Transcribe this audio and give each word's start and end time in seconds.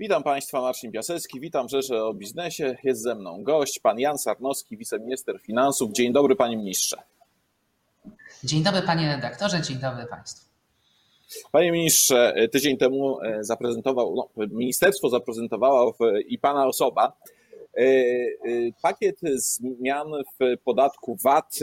Witam 0.00 0.22
Państwa, 0.22 0.60
Marcin 0.60 0.92
Piasecki, 0.92 1.40
witam 1.40 1.68
w 1.68 1.70
Rzesze 1.70 2.04
o 2.04 2.14
Biznesie. 2.14 2.76
Jest 2.84 3.02
ze 3.02 3.14
mną 3.14 3.42
gość, 3.42 3.78
pan 3.78 3.98
Jan 3.98 4.18
Sarnowski, 4.18 4.76
wiceminister 4.76 5.40
finansów. 5.40 5.92
Dzień 5.92 6.12
dobry, 6.12 6.36
panie 6.36 6.56
ministrze. 6.56 6.96
Dzień 8.44 8.62
dobry, 8.62 8.82
panie 8.82 9.08
redaktorze, 9.08 9.62
dzień 9.62 9.76
dobry 9.76 10.06
państwu. 10.06 10.46
Panie 11.52 11.72
ministrze, 11.72 12.34
tydzień 12.52 12.76
temu 12.76 13.20
e, 13.20 13.44
zaprezentował, 13.44 14.14
no, 14.16 14.46
ministerstwo 14.46 15.08
zaprezentowało 15.08 15.96
i 16.28 16.38
pana 16.38 16.66
osoba 16.66 17.12
e, 17.76 17.80
e, 17.80 18.26
pakiet 18.82 19.20
zmian 19.34 20.08
w 20.40 20.62
podatku 20.64 21.16
VAT, 21.24 21.58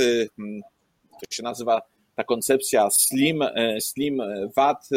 to 1.11 1.36
się 1.36 1.43
nazywa 1.43 1.81
ta 2.15 2.23
koncepcja 2.23 2.89
Slim, 2.89 3.43
Slim 3.79 4.21
VAT. 4.55 4.89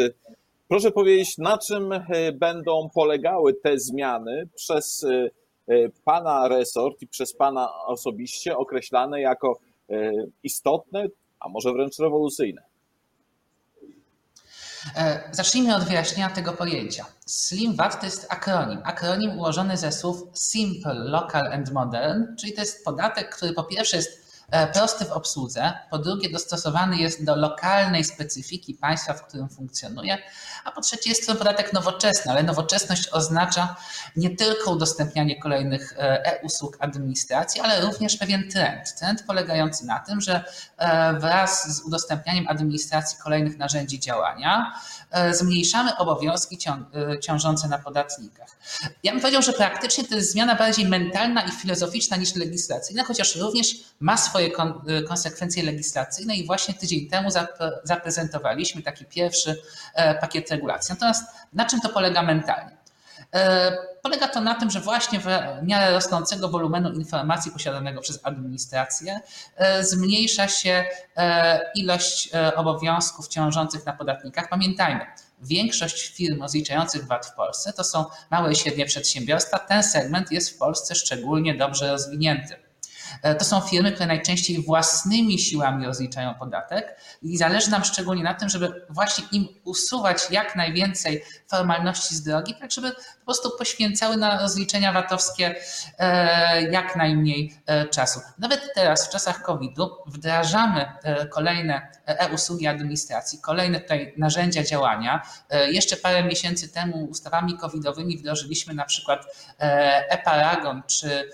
Proszę 0.67 0.91
powiedzieć, 0.91 1.37
na 1.37 1.57
czym 1.57 1.89
będą 2.33 2.89
polegały 2.93 3.53
te 3.53 3.79
zmiany 3.79 4.49
przez 4.55 5.05
pana 6.03 6.47
resort 6.47 7.01
i 7.01 7.07
przez 7.07 7.33
pana 7.33 7.85
osobiście 7.85 8.57
określane 8.57 9.21
jako 9.21 9.59
istotne, 10.43 11.07
a 11.39 11.49
może 11.49 11.73
wręcz 11.73 11.99
rewolucyjne? 11.99 12.61
E, 14.95 15.29
zacznijmy 15.31 15.75
od 15.75 15.83
wyjaśnienia 15.83 16.29
tego 16.29 16.53
pojęcia. 16.53 17.05
Slim 17.25 17.75
VAT 17.75 17.99
to 17.99 18.05
jest 18.05 18.27
akronim. 18.29 18.79
Akronim 18.83 19.37
ułożony 19.37 19.77
ze 19.77 19.91
słów 19.91 20.23
Simple, 20.33 20.93
Local 20.93 21.53
and 21.53 21.71
Modern, 21.71 22.35
czyli 22.39 22.53
to 22.53 22.61
jest 22.61 22.85
podatek, 22.85 23.35
który 23.35 23.53
po 23.53 23.63
pierwsze 23.63 23.97
jest 23.97 24.26
E, 24.26 24.26
prosty 24.73 25.05
w 25.05 25.11
obsłudze, 25.11 25.73
po 25.89 25.97
drugie 25.97 26.29
dostosowany 26.29 26.97
jest 26.97 27.25
do 27.25 27.35
lokalnej 27.35 28.03
specyfiki 28.03 28.73
państwa, 28.73 29.13
w 29.13 29.27
którym 29.27 29.49
funkcjonuje, 29.49 30.17
a 30.63 30.71
po 30.71 30.81
trzecie 30.81 31.09
jest 31.09 31.27
to 31.27 31.35
podatek 31.35 31.73
nowoczesny, 31.73 32.31
ale 32.31 32.43
nowoczesność 32.43 33.09
oznacza 33.09 33.75
nie 34.15 34.35
tylko 34.35 34.71
udostępnianie 34.71 35.39
kolejnych 35.39 35.93
e, 35.93 36.25
e-usług 36.25 36.77
administracji, 36.79 37.61
ale 37.61 37.81
również 37.81 38.17
pewien 38.17 38.49
trend. 38.51 38.95
Trend 38.99 39.23
polegający 39.23 39.85
na 39.85 39.99
tym, 39.99 40.21
że 40.21 40.43
e, 40.77 41.13
wraz 41.13 41.75
z 41.75 41.81
udostępnianiem 41.81 42.47
administracji 42.47 43.17
kolejnych 43.23 43.57
narzędzi 43.57 43.99
działania 43.99 44.73
zmniejszamy 45.31 45.97
obowiązki 45.97 46.57
ciążące 47.21 47.67
na 47.67 47.77
podatnikach. 47.77 48.57
Ja 49.03 49.11
bym 49.11 49.21
powiedział, 49.21 49.41
że 49.41 49.53
praktycznie 49.53 50.03
to 50.03 50.15
jest 50.15 50.31
zmiana 50.31 50.55
bardziej 50.55 50.85
mentalna 50.85 51.41
i 51.41 51.51
filozoficzna 51.51 52.17
niż 52.17 52.35
legislacyjna, 52.35 53.03
chociaż 53.03 53.35
również 53.35 53.75
ma 53.99 54.17
swoje 54.17 54.36
swoje 54.37 54.99
y, 54.99 55.03
konsekwencje 55.03 55.63
legislacyjne 55.63 56.35
i 56.35 56.45
właśnie 56.45 56.73
tydzień 56.73 57.09
temu 57.09 57.29
zaprezentowaliśmy 57.83 58.81
taki 58.81 59.05
pierwszy 59.05 59.61
e, 59.93 60.15
pakiet 60.15 60.51
regulacji. 60.51 60.93
Natomiast 60.93 61.23
na 61.53 61.65
czym 61.65 61.81
to 61.81 61.89
polega 61.89 62.23
mentalnie? 62.23 62.77
E, 63.33 63.71
polega 64.03 64.27
to 64.27 64.41
na 64.41 64.55
tym, 64.55 64.71
że 64.71 64.81
właśnie 64.81 65.19
w 65.19 65.25
miarę 65.63 65.91
rosnącego 65.91 66.49
wolumenu 66.49 66.93
informacji 66.93 67.51
posiadanego 67.51 68.01
przez 68.01 68.19
administrację 68.23 69.19
e, 69.55 69.83
zmniejsza 69.83 70.47
się 70.47 70.85
ilość 71.75 72.29
obowiązków 72.55 73.27
ciążących 73.27 73.85
na 73.85 73.93
podatnikach. 73.93 74.49
Pamiętajmy, 74.49 75.05
większość 75.41 76.15
firm 76.15 76.41
rozliczających 76.41 77.07
VAT 77.07 77.25
w 77.25 77.35
Polsce 77.35 77.73
to 77.73 77.83
są 77.83 78.05
małe 78.31 78.51
i 78.51 78.55
średnie 78.55 78.85
przedsiębiorstwa. 78.85 79.59
Ten 79.59 79.83
segment 79.83 80.31
jest 80.31 80.49
w 80.49 80.57
Polsce 80.57 80.95
szczególnie 80.95 81.55
dobrze 81.55 81.91
rozwinięty. 81.91 82.66
E, 83.21 83.35
to 83.35 83.45
są 83.45 83.61
firmy, 83.61 83.91
które 83.91 84.07
najczęściej 84.07 84.61
własnymi 84.63 85.39
siłami 85.39 85.85
rozliczają 85.85 86.33
podatek 86.33 86.99
i 87.21 87.37
zależy 87.37 87.71
nam 87.71 87.83
szczególnie 87.83 88.23
na 88.23 88.33
tym, 88.33 88.49
żeby 88.49 88.85
właśnie 88.89 89.25
im 89.31 89.47
usuwać 89.63 90.17
jak 90.31 90.55
najwięcej 90.55 91.23
formalności 91.47 92.15
z 92.15 92.23
drogi, 92.23 92.55
tak 92.59 92.71
żeby 92.71 92.91
po 92.91 93.25
prostu 93.25 93.49
poświęcały 93.57 94.17
na 94.17 94.41
rozliczenia 94.41 94.93
VAT-owskie 94.93 95.55
e, 95.99 96.71
jak 96.71 96.95
najmniej 96.95 97.53
e, 97.65 97.85
czasu. 97.85 98.19
Nawet 98.37 98.73
teraz 98.75 99.07
w 99.07 99.09
czasach 99.09 99.41
COVID-u 99.41 99.89
wdrażamy 100.07 100.85
kolejne 101.31 101.87
e-usługi 102.05 102.67
administracji, 102.67 103.39
kolejne 103.41 103.79
tutaj 103.79 104.13
narzędzia 104.17 104.63
działania. 104.63 105.21
Jeszcze 105.67 105.97
parę 105.97 106.23
miesięcy 106.23 106.69
temu 106.69 107.05
ustawami 107.05 107.57
covidowymi 107.57 108.17
wdrożyliśmy 108.17 108.73
na 108.73 108.85
przykład 108.85 109.25
e-paragon 109.57 110.83
czy 110.87 111.29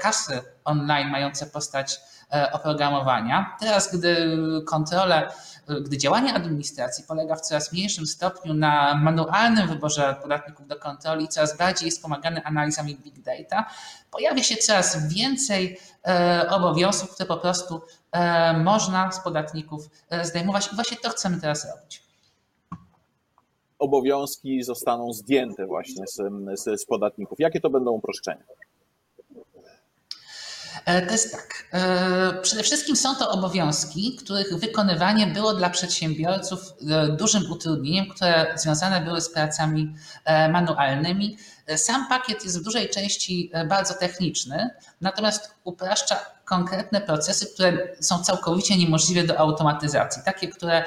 kasy 0.00 0.40
online 0.64 1.10
mające 1.10 1.46
postać 1.46 2.00
e, 2.32 2.52
oprogramowania. 2.52 3.56
Teraz, 3.60 3.96
gdy 3.96 4.36
kontrolę, 4.66 5.28
gdy 5.84 5.98
działanie 5.98 6.34
administracji 6.34 7.04
polega 7.08 7.36
w 7.36 7.40
coraz 7.40 7.72
mniejszym 7.72 8.06
stopniu 8.06 8.54
na 8.54 8.94
manualnym 8.94 9.68
wyborze 9.68 10.16
podatników 10.22 10.66
do 10.66 10.76
kontroli, 10.76 11.28
coraz 11.28 11.56
bardziej 11.56 11.86
jest 11.86 12.02
pomagany 12.02 12.44
analizami 12.44 12.96
big 12.96 13.22
data, 13.22 13.66
pojawia 14.10 14.42
się 14.42 14.56
coraz 14.56 15.08
więcej 15.08 15.78
e, 16.06 16.46
obowiązków, 16.50 17.10
które 17.14 17.26
po 17.26 17.36
prostu 17.36 17.80
e, 18.12 18.52
można 18.58 19.12
z 19.12 19.20
podatników 19.20 19.90
zdejmować 20.22 20.72
i 20.72 20.74
właśnie 20.74 20.96
to 20.96 21.10
chcemy 21.10 21.40
teraz 21.40 21.66
robić 21.76 22.02
obowiązki 23.82 24.62
zostaną 24.62 25.12
zdjęte 25.12 25.66
właśnie 25.66 26.06
z, 26.06 26.16
z, 26.54 26.80
z, 26.80 26.86
podatników. 26.86 27.40
Jakie 27.40 27.60
to 27.60 27.70
będą 27.70 27.90
uproszczenia? 27.90 28.44
E, 30.84 31.06
to 31.06 31.12
jest 31.12 31.32
tak. 31.32 31.64
E, 31.72 32.40
przede 32.42 32.62
wszystkim 32.62 32.96
są 32.96 33.16
to 33.16 33.30
obowiązki, 33.30 34.16
których 34.16 34.54
wykonywanie 34.58 35.26
było 35.26 35.54
dla 35.54 35.70
przedsiębiorców 35.70 36.60
e, 36.90 37.08
dużym 37.08 37.52
utrudnieniem, 37.52 38.06
które 38.14 38.46
związane 38.56 39.00
były 39.00 39.20
z 39.20 39.32
pracami 39.32 39.94
manualnymi. 40.52 41.36
Sam 41.78 42.08
pakiet 42.08 42.44
jest 42.44 42.60
w 42.60 42.64
dużej 42.64 42.88
części 42.90 43.50
bardzo 43.68 43.94
techniczny, 43.94 44.70
natomiast 45.00 45.54
upraszcza 45.64 46.16
konkretne 46.44 47.00
procesy, 47.00 47.46
które 47.46 47.96
są 48.00 48.24
całkowicie 48.24 48.76
niemożliwe 48.76 49.22
do 49.22 49.38
automatyzacji. 49.38 50.22
Takie, 50.24 50.48
które 50.48 50.84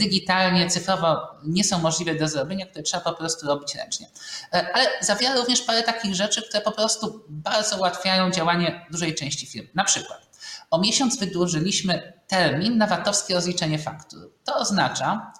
digitalnie, 0.00 0.70
cyfrowo 0.70 1.16
nie 1.44 1.64
są 1.64 1.78
możliwe 1.78 2.14
do 2.14 2.28
zrobienia, 2.28 2.66
które 2.66 2.82
trzeba 2.82 3.02
po 3.02 3.12
prostu 3.12 3.46
robić 3.46 3.74
ręcznie. 3.74 4.06
E, 4.52 4.72
ale 4.74 4.86
zawiera 5.00 5.34
również 5.34 5.62
parę 5.62 5.82
takich 5.82 6.14
rzeczy, 6.14 6.42
które 6.42 6.60
po 6.60 6.72
prostu 6.72 7.24
bardzo 7.28 7.76
ułatwiają 7.76 8.30
działanie 8.30 8.86
dużej 8.90 9.14
części 9.14 9.46
firm. 9.46 9.66
Na 9.74 9.84
przykład 9.84 10.30
o 10.70 10.78
miesiąc 10.78 11.18
wydłużyliśmy 11.18 12.12
termin 12.28 12.78
na 12.78 12.86
VAT-owskie 12.86 13.34
rozliczenie 13.34 13.78
faktur. 13.78 14.32
To 14.44 14.56
oznacza, 14.56 15.32
e, 15.36 15.39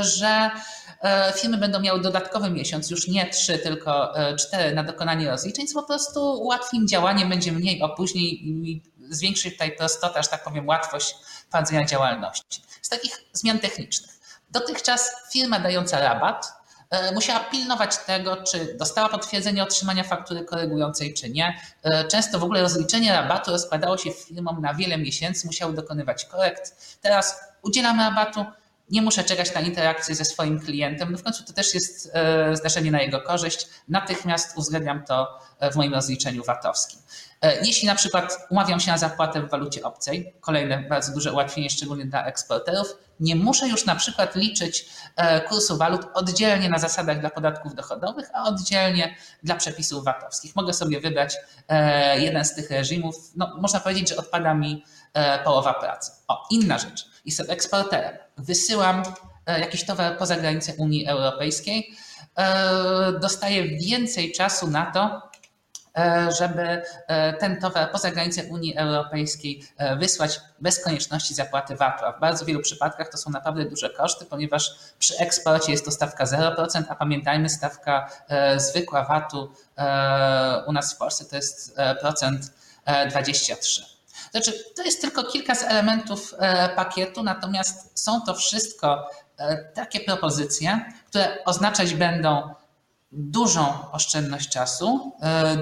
że 0.00 0.50
e, 1.02 1.32
firmy 1.36 1.58
będą 1.58 1.80
miały 1.80 2.00
dodatkowy 2.00 2.50
miesiąc, 2.50 2.90
już 2.90 3.08
nie 3.08 3.30
trzy, 3.30 3.58
tylko 3.58 4.14
cztery 4.38 4.74
na 4.74 4.84
dokonanie 4.84 5.30
rozliczeń, 5.30 5.66
co 5.66 5.80
po 5.80 5.86
prostu 5.86 6.20
ułatwi 6.20 6.76
im 6.76 6.88
działanie, 6.88 7.26
będzie 7.26 7.52
mniej 7.52 7.82
opóźnień 7.82 8.24
i 8.24 8.82
zwiększy 9.10 9.50
tutaj 9.50 9.76
prostota, 9.76 10.22
że 10.22 10.28
tak 10.28 10.44
powiem, 10.44 10.66
łatwość 10.68 11.14
prowadzenia 11.50 11.84
działalności. 11.86 12.62
Z 12.82 12.88
takich 12.88 13.24
zmian 13.32 13.58
technicznych. 13.58 14.10
Dotychczas 14.50 15.10
firma 15.32 15.58
dająca 15.58 16.00
rabat 16.00 16.52
e, 16.90 17.12
musiała 17.12 17.40
pilnować 17.40 17.98
tego, 17.98 18.36
czy 18.36 18.74
dostała 18.78 19.08
potwierdzenie 19.08 19.62
otrzymania 19.62 20.04
faktury 20.04 20.44
korygującej, 20.44 21.14
czy 21.14 21.30
nie. 21.30 21.60
E, 21.82 22.04
często 22.04 22.38
w 22.38 22.44
ogóle 22.44 22.62
rozliczenie 22.62 23.12
rabatu 23.12 23.50
rozkładało 23.50 23.98
się 23.98 24.10
firmom 24.10 24.60
na 24.60 24.74
wiele 24.74 24.98
miesięcy, 24.98 25.46
musiały 25.46 25.74
dokonywać 25.74 26.24
korekt. 26.24 26.98
Teraz 27.00 27.40
udzielamy 27.62 28.02
rabatu, 28.02 28.44
nie 28.92 29.02
muszę 29.02 29.24
czekać 29.24 29.54
na 29.54 29.60
interakcję 29.60 30.14
ze 30.14 30.24
swoim 30.24 30.60
klientem. 30.60 31.12
No 31.12 31.18
w 31.18 31.22
końcu 31.22 31.44
to 31.44 31.52
też 31.52 31.74
jest 31.74 32.10
e, 32.14 32.56
zdarzenie 32.56 32.90
na 32.90 33.02
jego 33.02 33.20
korzyść. 33.20 33.68
Natychmiast 33.88 34.58
uwzględniam 34.58 35.04
to 35.04 35.38
w 35.72 35.76
moim 35.76 35.94
rozliczeniu 35.94 36.44
VAT-owskim. 36.44 37.00
E, 37.42 37.66
jeśli 37.66 37.88
na 37.88 37.94
przykład 37.94 38.38
umawiam 38.50 38.80
się 38.80 38.90
na 38.90 38.98
zapłatę 38.98 39.42
w 39.42 39.50
walucie 39.50 39.82
obcej, 39.82 40.34
kolejne 40.40 40.78
bardzo 40.78 41.12
duże 41.12 41.32
ułatwienie, 41.32 41.70
szczególnie 41.70 42.06
dla 42.06 42.26
eksporterów, 42.26 42.86
nie 43.20 43.36
muszę 43.36 43.68
już 43.68 43.86
na 43.86 43.96
przykład 43.96 44.36
liczyć 44.36 44.86
e, 45.16 45.40
kursu 45.40 45.76
walut 45.76 46.06
oddzielnie 46.14 46.68
na 46.68 46.78
zasadach 46.78 47.20
dla 47.20 47.30
podatków 47.30 47.74
dochodowych, 47.74 48.30
a 48.34 48.44
oddzielnie 48.44 49.16
dla 49.42 49.54
przepisów 49.54 50.04
VAT-owskich. 50.04 50.56
Mogę 50.56 50.72
sobie 50.72 51.00
wybrać 51.00 51.36
e, 51.68 52.20
jeden 52.20 52.44
z 52.44 52.54
tych 52.54 52.70
reżimów. 52.70 53.16
No, 53.36 53.56
można 53.60 53.80
powiedzieć, 53.80 54.08
że 54.08 54.16
odpada 54.16 54.54
mi 54.54 54.84
połowa 55.44 55.74
pracy. 55.74 56.12
O, 56.28 56.46
inna 56.50 56.78
rzecz. 56.78 57.11
Jestem 57.24 57.50
eksporterem. 57.50 58.16
Wysyłam 58.36 59.02
jakiś 59.46 59.84
towar 59.84 60.18
poza 60.18 60.36
granicę 60.36 60.72
Unii 60.78 61.06
Europejskiej. 61.06 61.94
Dostaję 63.20 63.78
więcej 63.78 64.32
czasu 64.32 64.66
na 64.66 64.90
to, 64.90 65.32
E, 65.94 66.32
żeby 66.32 66.82
e, 67.08 67.32
ten 67.32 67.60
towar 67.60 67.90
poza 67.90 68.10
granicę 68.10 68.44
Unii 68.44 68.76
Europejskiej 68.76 69.64
e, 69.76 69.96
wysłać 69.96 70.40
bez 70.60 70.84
konieczności 70.84 71.34
zapłaty 71.34 71.76
VAT-u. 71.76 72.04
A 72.04 72.12
w 72.12 72.20
bardzo 72.20 72.44
wielu 72.44 72.60
przypadkach 72.60 73.08
to 73.08 73.18
są 73.18 73.30
naprawdę 73.30 73.64
duże 73.64 73.90
koszty, 73.90 74.24
ponieważ 74.24 74.70
przy 74.98 75.18
eksporcie 75.18 75.72
jest 75.72 75.84
to 75.84 75.90
stawka 75.90 76.24
0%, 76.24 76.82
a 76.88 76.94
pamiętajmy, 76.94 77.48
stawka 77.48 78.10
zwykła 78.56 79.04
VAT-u 79.04 79.48
u 80.66 80.72
nas 80.72 80.94
w 80.94 80.96
Polsce 80.96 81.24
to 81.24 81.36
jest 81.36 81.76
procent 82.00 82.52
23. 83.10 83.82
Znaczy, 84.32 84.64
to 84.76 84.82
jest 84.82 85.00
tylko 85.00 85.24
kilka 85.24 85.54
z 85.54 85.62
elementów 85.62 86.34
pakietu, 86.76 87.22
natomiast 87.22 88.00
są 88.00 88.20
to 88.20 88.34
wszystko 88.34 89.10
takie 89.74 90.00
propozycje, 90.00 90.92
które 91.06 91.44
oznaczać 91.44 91.94
będą 91.94 92.54
dużą 93.12 93.90
oszczędność 93.90 94.48
czasu, 94.48 95.12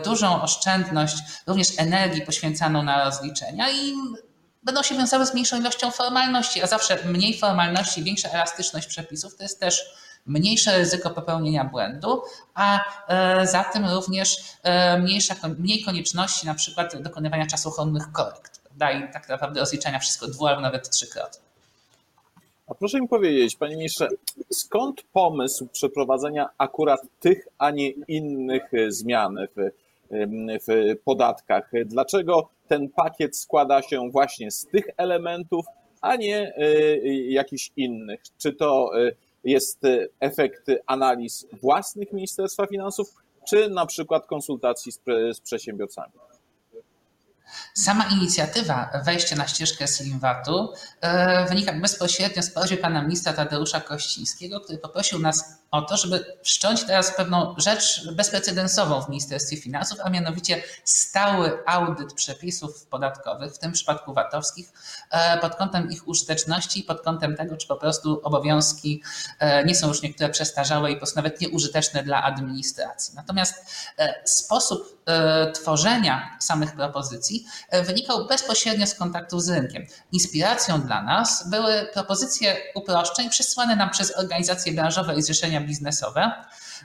dużą 0.04 0.42
oszczędność 0.42 1.16
również 1.46 1.68
energii 1.76 2.22
poświęcaną 2.22 2.82
na 2.82 3.04
rozliczenia 3.04 3.70
i 3.70 3.94
będą 4.62 4.82
się 4.82 4.94
wiązały 4.94 5.26
z 5.26 5.32
mniejszą 5.32 5.60
ilością 5.60 5.90
formalności, 5.90 6.62
a 6.62 6.66
zawsze 6.66 6.98
mniej 7.04 7.38
formalności, 7.38 8.04
większa 8.04 8.28
elastyczność 8.28 8.86
przepisów 8.86 9.36
to 9.36 9.42
jest 9.42 9.60
też 9.60 9.94
mniejsze 10.26 10.78
ryzyko 10.78 11.10
popełnienia 11.10 11.64
błędu, 11.64 12.22
a 12.54 12.80
e, 13.08 13.46
za 13.46 13.64
tym 13.64 13.86
również 13.86 14.36
e, 14.62 14.98
mniejsza, 14.98 15.34
mniej 15.58 15.82
konieczności 15.84 16.46
na 16.46 16.54
przykład 16.54 17.02
dokonywania 17.02 17.46
czasochłonnych 17.46 18.12
korekt. 18.12 18.59
Prawda? 18.78 18.92
I 18.92 19.12
tak 19.12 19.28
naprawdę 19.28 19.60
rozliczania 19.60 19.98
wszystko 19.98 20.26
dwu 20.26 20.46
albo 20.46 20.60
nawet 20.60 20.90
trzykrotnie. 20.90 21.40
A 22.66 22.74
proszę 22.74 23.00
mi 23.00 23.08
powiedzieć, 23.08 23.56
panie 23.56 23.76
ministrze, 23.76 24.08
skąd 24.52 25.02
pomysł 25.12 25.68
przeprowadzenia 25.72 26.48
akurat 26.58 27.00
tych, 27.20 27.48
a 27.58 27.70
nie 27.70 27.90
innych 27.90 28.70
zmian 28.88 29.36
w, 29.56 29.70
w 30.68 30.96
podatkach? 31.04 31.70
Dlaczego 31.86 32.48
ten 32.68 32.88
pakiet 32.88 33.36
składa 33.36 33.82
się 33.82 34.10
właśnie 34.10 34.50
z 34.50 34.66
tych 34.66 34.84
elementów, 34.96 35.66
a 36.00 36.16
nie 36.16 36.54
e, 36.56 36.78
jakichś 37.08 37.72
innych? 37.76 38.20
Czy 38.38 38.52
to 38.52 38.90
jest 39.44 39.84
e, 39.84 40.06
efekt 40.20 40.66
analiz 40.86 41.46
własnych 41.62 42.12
Ministerstwa 42.12 42.66
Finansów, 42.66 43.14
czy 43.48 43.68
na 43.68 43.86
przykład 43.86 44.26
konsultacji 44.26 44.92
z, 44.92 45.00
z 45.32 45.40
przedsiębiorcami? 45.40 46.12
Sama 47.74 48.04
inicjatywa 48.04 48.90
wejścia 49.04 49.36
na 49.36 49.48
ścieżkę 49.48 49.88
Slimwatu 49.88 50.72
e, 51.00 51.46
wynika 51.48 51.72
bezpośrednio 51.72 52.42
z 52.42 52.50
prośby 52.50 52.76
pana 52.76 53.02
ministra 53.02 53.32
Tadeusza 53.32 53.80
Kościńskiego, 53.80 54.60
który 54.60 54.78
poprosił 54.78 55.18
nas 55.18 55.44
o 55.70 55.82
to, 55.82 55.96
żeby 55.96 56.36
wszcząć 56.42 56.84
teraz 56.84 57.16
pewną 57.16 57.54
rzecz 57.58 58.12
bezprecedensową 58.12 59.02
w 59.02 59.08
Ministerstwie 59.08 59.56
Finansów, 59.56 59.98
a 60.04 60.10
mianowicie 60.10 60.62
stały 60.84 61.58
audyt 61.66 62.14
przepisów 62.14 62.86
podatkowych, 62.86 63.52
w 63.52 63.58
tym 63.58 63.72
przypadku 63.72 64.14
VAT-owskich, 64.14 64.72
e, 65.10 65.38
pod 65.38 65.56
kątem 65.56 65.90
ich 65.90 66.08
użyteczności 66.08 66.80
i 66.80 66.82
pod 66.82 67.00
kątem 67.00 67.36
tego, 67.36 67.56
czy 67.56 67.66
po 67.66 67.76
prostu 67.76 68.20
obowiązki 68.22 69.02
e, 69.38 69.64
nie 69.64 69.74
są 69.74 69.88
już 69.88 70.02
niektóre 70.02 70.30
przestarzałe 70.30 70.90
i 70.90 70.94
po 70.94 70.98
prostu 70.98 71.16
nawet 71.16 71.40
nieużyteczne 71.40 72.02
dla 72.02 72.22
administracji. 72.22 73.14
Natomiast 73.14 73.54
sposób 74.24 74.99
tworzenia 75.54 76.36
samych 76.40 76.72
propozycji 76.72 77.44
wynikał 77.86 78.26
bezpośrednio 78.26 78.86
z 78.86 78.94
kontaktu 78.94 79.40
z 79.40 79.48
rynkiem. 79.48 79.86
Inspiracją 80.12 80.80
dla 80.80 81.02
nas 81.02 81.50
były 81.50 81.88
propozycje 81.92 82.56
uproszczeń 82.74 83.30
przesłane 83.30 83.76
nam 83.76 83.90
przez 83.90 84.18
organizacje 84.18 84.72
branżowe 84.72 85.14
i 85.16 85.22
zrzeszenia 85.22 85.60
biznesowe, 85.60 86.32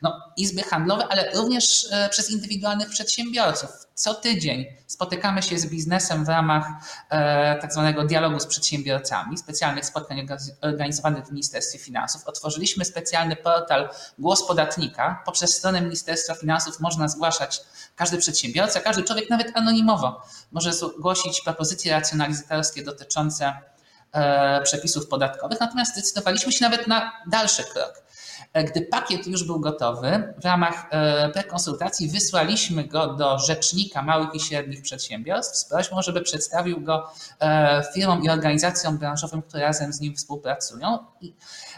no, 0.02 0.22
izby 0.38 0.64
handlowe, 0.64 1.08
ale 1.10 1.32
również 1.32 1.88
e, 1.92 2.10
przez 2.10 2.32
indywidualnych 2.32 2.90
przedsiębiorców. 2.90 3.70
Co 3.96 4.14
tydzień 4.14 4.66
spotykamy 4.88 5.42
się 5.42 5.60
z 5.60 5.66
biznesem 5.66 6.26
w 6.26 6.30
ramach 6.30 6.68
e, 7.10 7.56
tak 7.62 7.74
zwanego 7.74 8.04
dialogu 8.04 8.40
z 8.40 8.46
przedsiębiorcami, 8.46 9.38
specjalnych 9.38 9.86
spotkań 9.86 10.28
organizowanych 10.62 11.26
w 11.26 11.32
Ministerstwie 11.32 11.80
Finansów. 11.80 12.28
Otworzyliśmy 12.28 12.86
specjalny 12.86 13.36
portal 13.36 13.90
Głos 14.20 14.48
Podatnika. 14.48 15.24
Poprzez 15.26 15.56
stronę 15.56 15.82
Ministerstwa 15.82 16.36
Finansów 16.36 16.80
można 16.80 17.08
zgłaszać 17.08 17.62
każdy 17.96 18.18
przedsiębiorca, 18.18 18.80
każdy 18.80 19.04
człowiek, 19.04 19.30
nawet 19.30 19.58
anonimowo, 19.58 20.22
może 20.52 20.74
zgłosić 20.74 21.42
propozycje 21.42 21.92
racjonalizatorskie 21.92 22.84
dotyczące 22.84 23.54
e, 24.12 24.62
przepisów 24.62 25.08
podatkowych. 25.08 25.60
Natomiast 25.60 25.94
zdecydowaliśmy 25.94 26.52
się 26.52 26.66
nawet 26.66 26.88
na 26.88 27.12
dalszy 27.28 27.64
krok 27.64 28.06
gdy 28.54 28.82
pakiet 28.82 29.28
już 29.28 29.44
był 29.44 29.60
gotowy, 29.60 30.34
w 30.42 30.46
ramach 30.46 30.88
e, 30.92 31.30
prekonsultacji 31.30 32.10
wysłaliśmy 32.10 32.84
go 32.84 33.14
do 33.14 33.40
rzecznika 33.40 34.02
małych 34.02 34.36
i 34.36 34.40
średnich 34.40 34.82
przedsiębiorstw 34.82 35.58
z 35.58 35.66
prośbą, 35.66 36.02
żeby 36.02 36.22
przedstawił 36.22 36.82
go 36.82 37.12
e, 37.40 37.84
firmom 37.94 38.24
i 38.24 38.30
organizacjom 38.30 38.98
branżowym, 38.98 39.42
które 39.42 39.64
razem 39.64 39.94
z 39.94 40.00
nim 40.00 40.16
współpracują. 40.16 40.98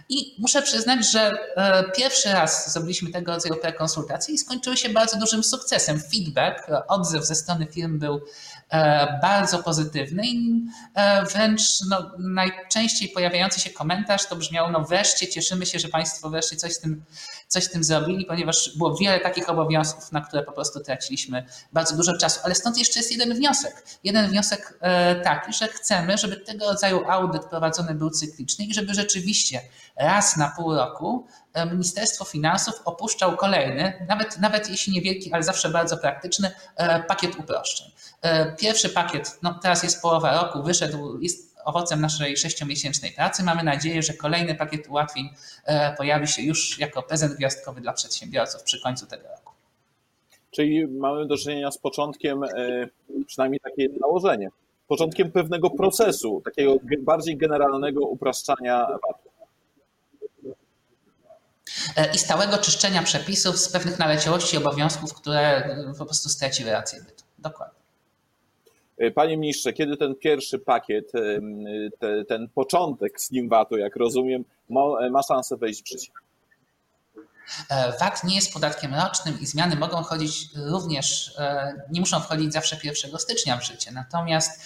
I, 0.10 0.36
muszę 0.40 0.62
przyznać, 0.62 1.12
że 1.12 1.32
pierwszy 1.96 2.34
raz 2.34 2.74
zrobiliśmy 2.74 3.12
tego 3.12 3.34
rodzaju 3.34 3.56
prekonsultacje 3.56 4.34
i 4.34 4.38
skończyły 4.38 4.78
się 4.78 4.90
bardzo 4.90 5.20
dużym 5.20 5.44
sukcesem. 5.44 6.00
Feedback, 6.00 6.68
odzew 6.88 7.26
ze 7.26 7.36
strony 7.36 7.66
firm 7.66 8.00
był 8.00 8.22
E, 8.70 9.20
bardzo 9.22 9.64
pozytywny 9.64 10.24
i 10.26 10.66
e, 10.96 11.26
wręcz 11.26 11.62
no, 11.90 12.12
najczęściej 12.20 13.10
pojawiający 13.10 13.60
się 13.60 13.70
komentarz 13.70 14.28
to 14.28 14.36
brzmiał, 14.36 14.72
no 14.72 14.84
wreszcie 14.84 15.28
cieszymy 15.28 15.66
się, 15.66 15.80
że 15.80 15.88
Państwo 15.88 16.30
wreszcie 16.38 16.56
coś 16.56 16.74
z 16.74 16.80
tym, 16.80 17.06
coś 17.48 17.64
z 17.64 17.70
tym 17.70 17.84
zrobili, 17.84 18.26
ponieważ 18.26 18.78
było 18.78 18.96
wiele 18.96 19.20
takich 19.20 19.50
obowiązków, 19.50 20.12
na 20.12 20.22
które 20.22 20.44
po 20.44 20.52
prostu 20.52 20.80
traciliśmy 20.80 21.46
bardzo 21.74 21.96
dużo 21.96 22.18
czasu. 22.18 22.40
Ale 22.44 22.56
stąd 22.56 22.78
jeszcze 22.78 23.00
jest 23.00 23.12
jeden 23.12 23.34
wniosek. 23.34 23.84
Jeden 24.04 24.30
wniosek 24.30 24.78
e, 24.82 25.16
taki, 25.16 25.54
że 25.54 25.68
chcemy, 25.68 26.18
żeby 26.18 26.36
tego 26.38 26.66
rodzaju 26.66 27.10
audyt 27.10 27.46
prowadzony 27.46 27.96
był 27.96 28.10
cykliczny 28.10 28.66
i 28.66 28.74
żeby 28.74 28.94
rzeczywiście 28.94 29.62
raz 29.96 30.38
na 30.38 30.54
pół 30.58 30.76
roku 30.76 31.28
Ministerstwo 31.72 32.26
Finansów 32.26 32.82
opuszczał 32.86 33.38
kolejny, 33.38 34.06
nawet, 34.08 34.40
nawet 34.40 34.70
jeśli 34.70 34.94
niewielki, 34.94 35.34
ale 35.34 35.44
zawsze 35.44 35.70
bardzo 35.70 35.98
praktyczny, 35.98 36.52
pakiet 37.08 37.40
uproszczeń. 37.40 37.92
E, 38.22 38.56
pierwszy 38.56 38.90
pakiet, 38.90 39.40
no 39.42 39.60
teraz 39.62 39.84
jest 39.84 40.02
połowa 40.02 40.42
roku, 40.42 40.64
wyszedł, 40.64 41.20
jest 41.20 41.47
owocem 41.68 42.02
naszej 42.02 42.38
sześciomiesięcznej 42.38 43.12
pracy. 43.12 43.44
Mamy 43.44 43.64
nadzieję, 43.64 44.04
że 44.04 44.14
kolejny 44.14 44.56
pakiet 44.56 44.88
ułatwień 44.88 45.30
e, 45.66 45.96
pojawi 45.96 46.28
się 46.28 46.42
już 46.42 46.80
jako 46.80 47.04
prezent 47.04 47.34
gwiazdkowy 47.34 47.82
dla 47.82 47.94
przedsiębiorców 47.94 48.64
przy 48.64 48.82
końcu 48.82 49.08
tego 49.08 49.24
roku. 49.28 49.54
Czyli 50.52 50.88
mamy 50.88 51.26
do 51.26 51.38
czynienia 51.38 51.72
z 51.72 51.78
początkiem, 51.78 52.44
e, 52.44 52.50
przynajmniej 53.28 53.60
takie 53.60 53.88
założenie, 54.00 54.50
początkiem 54.88 55.32
pewnego 55.32 55.70
procesu, 55.70 56.42
takiego 56.46 56.76
bardziej 57.00 57.38
generalnego 57.38 58.06
upraszczania 58.06 58.88
VAT-u. 58.88 59.28
I 62.14 62.18
stałego 62.18 62.58
czyszczenia 62.58 63.04
przepisów 63.04 63.58
z 63.58 63.72
pewnych 63.72 64.00
naleciałości 64.00 64.56
i 64.56 64.60
obowiązków, 64.60 65.14
które 65.14 65.70
po 65.98 66.06
prostu 66.06 66.30
straciły 66.30 66.72
rację 66.72 67.00
bytu. 67.00 67.24
Dokładnie. 67.40 67.77
E, 68.98 69.12
panie 69.12 69.38
ministrze, 69.38 69.74
kiedy 69.74 69.98
ten 69.98 70.16
pierwszy 70.16 70.60
pakiet, 70.60 71.16
e, 71.16 71.40
te, 72.00 72.26
ten 72.26 72.50
początek 72.50 73.22
Slimwatu, 73.22 73.78
jak 73.78 73.96
rozumiem, 73.96 74.46
ma, 74.70 75.10
ma 75.12 75.24
szansę 75.24 75.58
wejść 75.58 75.84
w 75.84 75.88
życie? 75.88 76.12
E, 77.70 77.98
VAT 78.00 78.24
nie 78.24 78.36
jest 78.36 78.54
podatkiem 78.54 78.96
rocznym 78.96 79.40
i 79.42 79.46
zmiany 79.46 79.76
mogą 79.76 80.04
chodzić 80.04 80.48
również, 80.56 81.38
nie 81.92 82.00
muszą 82.00 82.20
wchodzić 82.20 82.54
zawsze 82.54 82.78
1 82.84 83.20
stycznia 83.20 83.58
w 83.58 83.64
życie. 83.64 83.92
Natomiast 83.92 84.62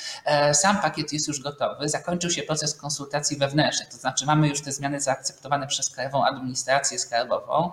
sam 0.53 0.81
pakiet 0.81 1.13
jest 1.13 1.27
już 1.27 1.41
gotowy. 1.41 1.89
Zakończył 1.89 2.29
się 2.29 2.43
proces 2.43 2.75
konsultacji 2.75 3.38
wewnętrznych, 3.38 3.89
to 3.89 3.97
znaczy 3.97 4.25
mamy 4.25 4.47
już 4.47 4.61
te 4.61 4.71
zmiany 4.71 5.01
zaakceptowane 5.01 5.67
przez 5.67 5.89
Krajową 5.89 6.25
Administrację 6.25 7.00
Skarbową. 7.00 7.71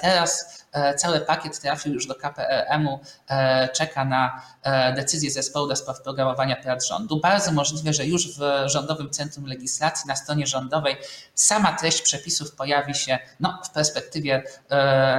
Teraz 0.00 0.59
E, 0.59 0.59
cały 0.96 1.20
pakiet 1.20 1.60
trafił 1.60 1.92
już 1.92 2.06
do 2.06 2.14
KPRM-u, 2.14 3.00
e, 3.28 3.68
czeka 3.68 4.04
na 4.04 4.42
e, 4.62 4.92
decyzję 4.92 5.30
zespołu 5.30 5.68
do 5.68 5.76
spraw 5.76 6.02
programowania 6.02 6.56
prac 6.56 6.86
rządu. 6.86 7.20
Bardzo 7.20 7.52
możliwe, 7.52 7.92
że 7.92 8.06
już 8.06 8.38
w 8.38 8.42
Rządowym 8.66 9.10
Centrum 9.10 9.46
Legislacji 9.46 10.08
na 10.08 10.16
stronie 10.16 10.46
rządowej 10.46 10.96
sama 11.34 11.72
treść 11.72 12.02
przepisów 12.02 12.54
pojawi 12.54 12.94
się 12.94 13.18
no, 13.40 13.60
w 13.64 13.70
perspektywie 13.70 14.42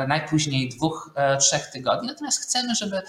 najpóźniej 0.08 0.70
dwóch, 0.70 1.14
trzech 1.40 1.68
tygodni. 1.68 2.08
Natomiast 2.08 2.42
chcemy, 2.42 2.76
żeby 2.76 3.02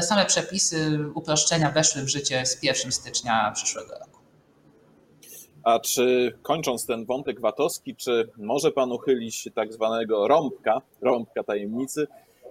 same 0.00 0.26
przepisy 0.26 0.98
uproszczenia 1.14 1.70
weszły 1.70 2.02
w 2.02 2.08
życie 2.08 2.46
z 2.46 2.62
1 2.62 2.92
stycznia 2.92 3.50
przyszłego 3.54 3.92
roku. 3.92 4.01
A 5.64 5.80
czy 5.80 6.32
kończąc 6.42 6.86
ten 6.86 7.04
wątek 7.04 7.40
VAT-owski, 7.40 7.96
czy 7.96 8.30
może 8.36 8.70
Pan 8.70 8.92
uchylić 8.92 9.48
tak 9.54 9.72
zwanego 9.72 10.28
rąbka, 10.28 10.82
rąbka 11.00 11.42
tajemnicy, 11.42 12.06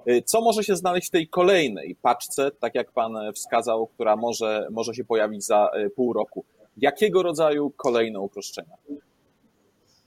y, 0.07 0.21
co 0.25 0.41
może 0.41 0.63
się 0.63 0.75
znaleźć 0.75 1.07
w 1.07 1.11
tej 1.11 1.27
kolejnej 1.27 1.95
paczce, 1.95 2.51
tak 2.51 2.75
jak 2.75 2.91
Pan 2.91 3.13
wskazał, 3.35 3.87
która 3.87 4.15
może, 4.15 4.67
może 4.71 4.93
się 4.93 5.03
pojawić 5.03 5.45
za 5.45 5.69
y, 5.85 5.89
pół 5.89 6.13
roku? 6.13 6.45
Jakiego 6.77 7.23
rodzaju 7.23 7.71
kolejne 7.77 8.19
uproszczenia? 8.19 8.75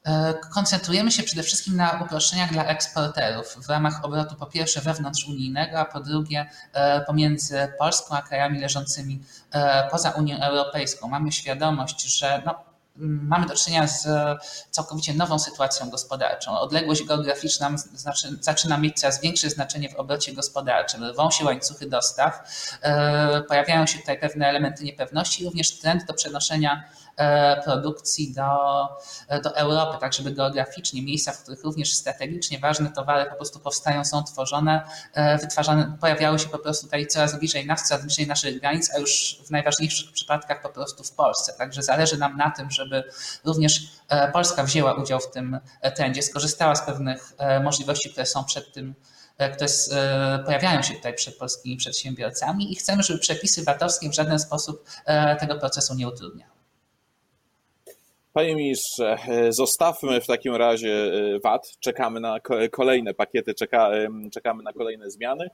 E, 0.07 0.35
koncentrujemy 0.55 1.11
się 1.11 1.23
przede 1.23 1.43
wszystkim 1.43 1.77
na 1.77 2.03
uproszczeniach 2.05 2.53
dla 2.53 2.65
eksporterów 2.65 3.47
w 3.47 3.69
ramach 3.69 4.05
obrotu 4.05 4.35
po 4.37 4.47
pierwsze 4.47 4.81
wewnątrz 4.81 5.29
unijnego, 5.29 5.79
a 5.79 5.85
po 5.85 6.01
drugie 6.01 6.47
e, 6.73 7.01
pomiędzy 7.01 7.69
Polską 7.79 8.17
a 8.17 8.23
krajami 8.23 8.61
leżącymi 8.61 9.21
e, 9.53 9.89
poza 9.91 10.11
Unią 10.11 10.41
Europejską. 10.41 11.09
Mamy 11.09 11.33
świadomość, 11.33 12.19
że 12.19 12.43
no, 12.47 12.55
mamy 12.97 13.47
do 13.47 13.55
czynienia 13.55 13.87
z 13.87 14.07
całkowicie 14.71 15.15
nową 15.15 15.39
sytuacją 15.39 15.91
gospodarczą. 15.91 16.59
Odległość 16.59 17.05
geograficzna 17.05 17.71
znaczy, 17.95 18.29
zaczyna 18.41 18.79
mieć 18.79 19.01
coraz 19.01 19.21
większe 19.21 19.51
znaczenie 19.51 19.89
w 19.89 19.95
obrocie 19.95 20.33
gospodarczym. 20.33 21.05
Rwą 21.05 21.31
się 21.31 21.45
łańcuchy 21.45 21.87
dostaw, 21.89 22.51
e, 22.83 23.43
pojawiają 23.43 23.87
się 23.87 23.99
tutaj 23.99 24.21
pewne 24.21 24.49
elementy 24.49 24.85
niepewności, 24.85 25.45
również 25.45 25.79
trend 25.79 26.05
do 26.07 26.15
przenoszenia 26.15 26.85
produkcji 27.65 28.35
do, 28.35 28.43
do 29.43 29.57
Europy, 29.57 29.99
tak 30.01 30.13
żeby 30.13 30.31
geograficznie 30.31 31.03
miejsca, 31.03 31.33
w 31.33 31.43
których 31.43 31.65
również 31.65 31.93
strategicznie 31.93 32.59
ważne 32.59 32.93
towary 32.93 33.31
po 33.31 33.37
prostu 33.37 33.61
powstają, 33.61 34.05
są 34.05 34.25
tworzone, 34.25 34.83
wytwarzane, 35.41 35.97
pojawiały 36.01 36.39
się 36.39 36.49
po 36.49 36.59
prostu 36.59 36.87
tutaj 36.87 37.07
coraz 37.07 37.39
bliżej 37.39 37.67
nas, 37.67 37.89
coraz 37.89 38.05
bliżej 38.05 38.27
naszych 38.27 38.61
granic, 38.61 38.91
a 38.95 38.99
już 38.99 39.39
w 39.47 39.51
najważniejszych 39.51 40.13
przypadkach 40.13 40.63
po 40.63 40.69
prostu 40.69 41.05
w 41.05 41.13
Polsce. 41.13 41.53
Także 41.59 41.83
zależy 41.83 42.19
nam 42.19 42.37
na 42.37 42.51
tym, 42.51 42.71
żeby 42.71 43.05
również 43.45 43.87
Polska 44.33 44.65
wzięła 44.65 44.95
udział 44.95 45.21
w 45.21 45.31
tym 45.31 45.59
trendzie, 45.97 46.23
skorzystała 46.23 46.75
z 46.75 46.87
pewnych 46.87 47.33
możliwości, 47.63 48.11
które 48.11 48.27
są 48.27 48.45
przed 48.45 48.73
tym 48.73 48.95
E, 49.39 49.51
które 49.51 49.67
e, 49.93 50.39
pojawiają 50.39 50.83
się 50.83 50.95
tutaj 50.95 51.15
przed 51.15 51.37
polskimi 51.37 51.77
przedsiębiorcami 51.77 52.73
i 52.73 52.77
chcemy, 52.77 53.03
żeby 53.03 53.19
przepisy 53.19 53.65
VAT-owskie 53.65 54.11
w 54.11 54.15
żaden 54.15 54.39
sposób 54.39 54.85
e, 55.05 55.37
tego 55.37 55.55
procesu 55.55 55.95
nie 55.95 56.09
utrudniały. 56.09 56.54
Panie 58.35 58.57
ministrze, 58.57 59.17
zostawmy 59.49 60.21
w 60.21 60.27
takim 60.27 60.55
razie 60.55 61.13
VAT, 61.43 61.77
czekamy 61.81 62.21
na 62.21 62.41
kolejne 62.71 63.15
pakiety, 63.15 63.55
czeka, 63.55 63.91
czekamy 64.33 64.63
na 64.63 64.73
kolejne 64.73 65.11
zmiany 65.11 65.51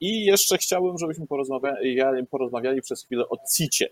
i 0.00 0.24
jeszcze 0.24 0.58
chciałbym, 0.58 0.98
żebyśmy 0.98 1.26
porozmawiali, 1.26 2.26
porozmawiali 2.30 2.82
przez 2.82 3.04
chwilę 3.04 3.24
o 3.28 3.36
CIT-ie. 3.54 3.88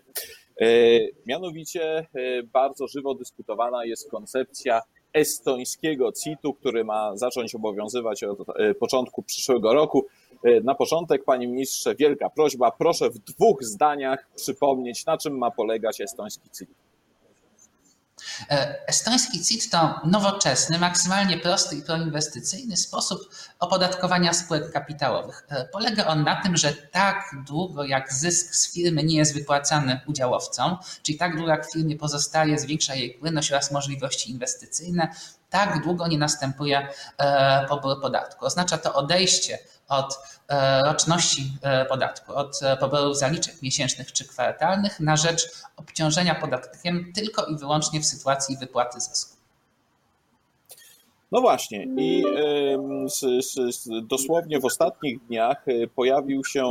Mianowicie 1.25 2.05
bardzo 2.53 2.87
żywo 2.87 3.15
dyskutowana 3.15 3.85
jest 3.85 4.11
koncepcja 4.11 4.81
estońskiego 5.15 6.11
CIT-u, 6.11 6.53
który 6.53 6.83
ma 6.83 7.17
zacząć 7.17 7.55
obowiązywać 7.55 8.23
od 8.23 8.39
e, 8.49 8.73
początku 8.73 9.23
przyszłego 9.23 9.73
roku. 9.73 10.05
E, 10.43 10.61
na 10.61 10.75
początek, 10.75 11.23
panie 11.23 11.47
ministrze, 11.47 11.95
wielka 11.95 12.29
prośba, 12.29 12.71
proszę 12.71 13.09
w 13.09 13.17
dwóch 13.17 13.63
zdaniach 13.63 14.27
przypomnieć, 14.35 15.05
na 15.05 15.17
czym 15.17 15.37
ma 15.37 15.51
polegać 15.51 16.01
estoński 16.01 16.49
CIT. 16.49 16.84
E, 18.49 18.87
estoński 18.87 19.45
CIT 19.45 19.69
to 19.69 20.01
nowoczesny, 20.05 20.79
maksymalnie 20.79 21.37
prosty 21.37 21.75
i 21.75 21.81
proinwestycyjny 21.81 22.77
sposób 22.77 23.19
opodatkowania 23.59 24.33
spółek 24.33 24.71
kapitałowych. 24.71 25.45
E, 25.49 25.65
polega 25.65 26.05
on 26.05 26.23
na 26.23 26.41
tym, 26.41 26.57
że 26.57 26.73
tak 26.73 27.35
długo 27.47 27.83
jak 27.83 28.13
zysk 28.13 28.55
z 28.55 28.73
firmy 28.73 29.03
nie 29.03 29.17
jest 29.17 29.33
wypłacany 29.33 29.99
udziałowcom, 30.07 30.77
czyli 31.03 31.17
tak 31.17 31.35
długo 31.35 31.51
jak 31.51 31.71
firmie 31.71 31.97
pozostaje, 31.97 32.59
zwiększa 32.59 32.95
jej 32.95 33.11
płynność 33.11 33.51
oraz 33.51 33.71
możliwości 33.71 34.31
inwestycyjne, 34.31 35.09
tak 35.49 35.83
długo 35.83 36.07
nie 36.07 36.17
następuje 36.17 36.87
e, 37.17 37.65
pobór 37.69 38.01
podatku. 38.01 38.45
Oznacza 38.45 38.77
to 38.77 38.93
odejście 38.93 39.59
od 39.87 40.19
e, 40.47 40.81
roczności 40.83 41.57
e, 41.61 41.85
podatku, 41.85 42.35
od 42.35 42.59
poboru 42.79 43.13
zaliczek 43.13 43.61
miesięcznych 43.61 44.11
czy 44.11 44.27
kwartalnych 44.27 44.99
na 44.99 45.17
rzecz 45.17 45.49
obciążenia 45.77 46.35
podatkiem 46.35 47.13
tylko 47.15 47.45
i 47.45 47.57
wyłącznie 47.57 48.01
w 48.01 48.05
sytuacji 48.05 48.57
wypłaty 48.57 48.99
zysku. 48.99 49.34
No 51.31 51.41
właśnie, 51.41 51.87
i 51.97 52.23
dosłownie 54.03 54.59
w 54.59 54.65
ostatnich 54.65 55.25
dniach 55.27 55.65
pojawił 55.95 56.45
się, 56.45 56.63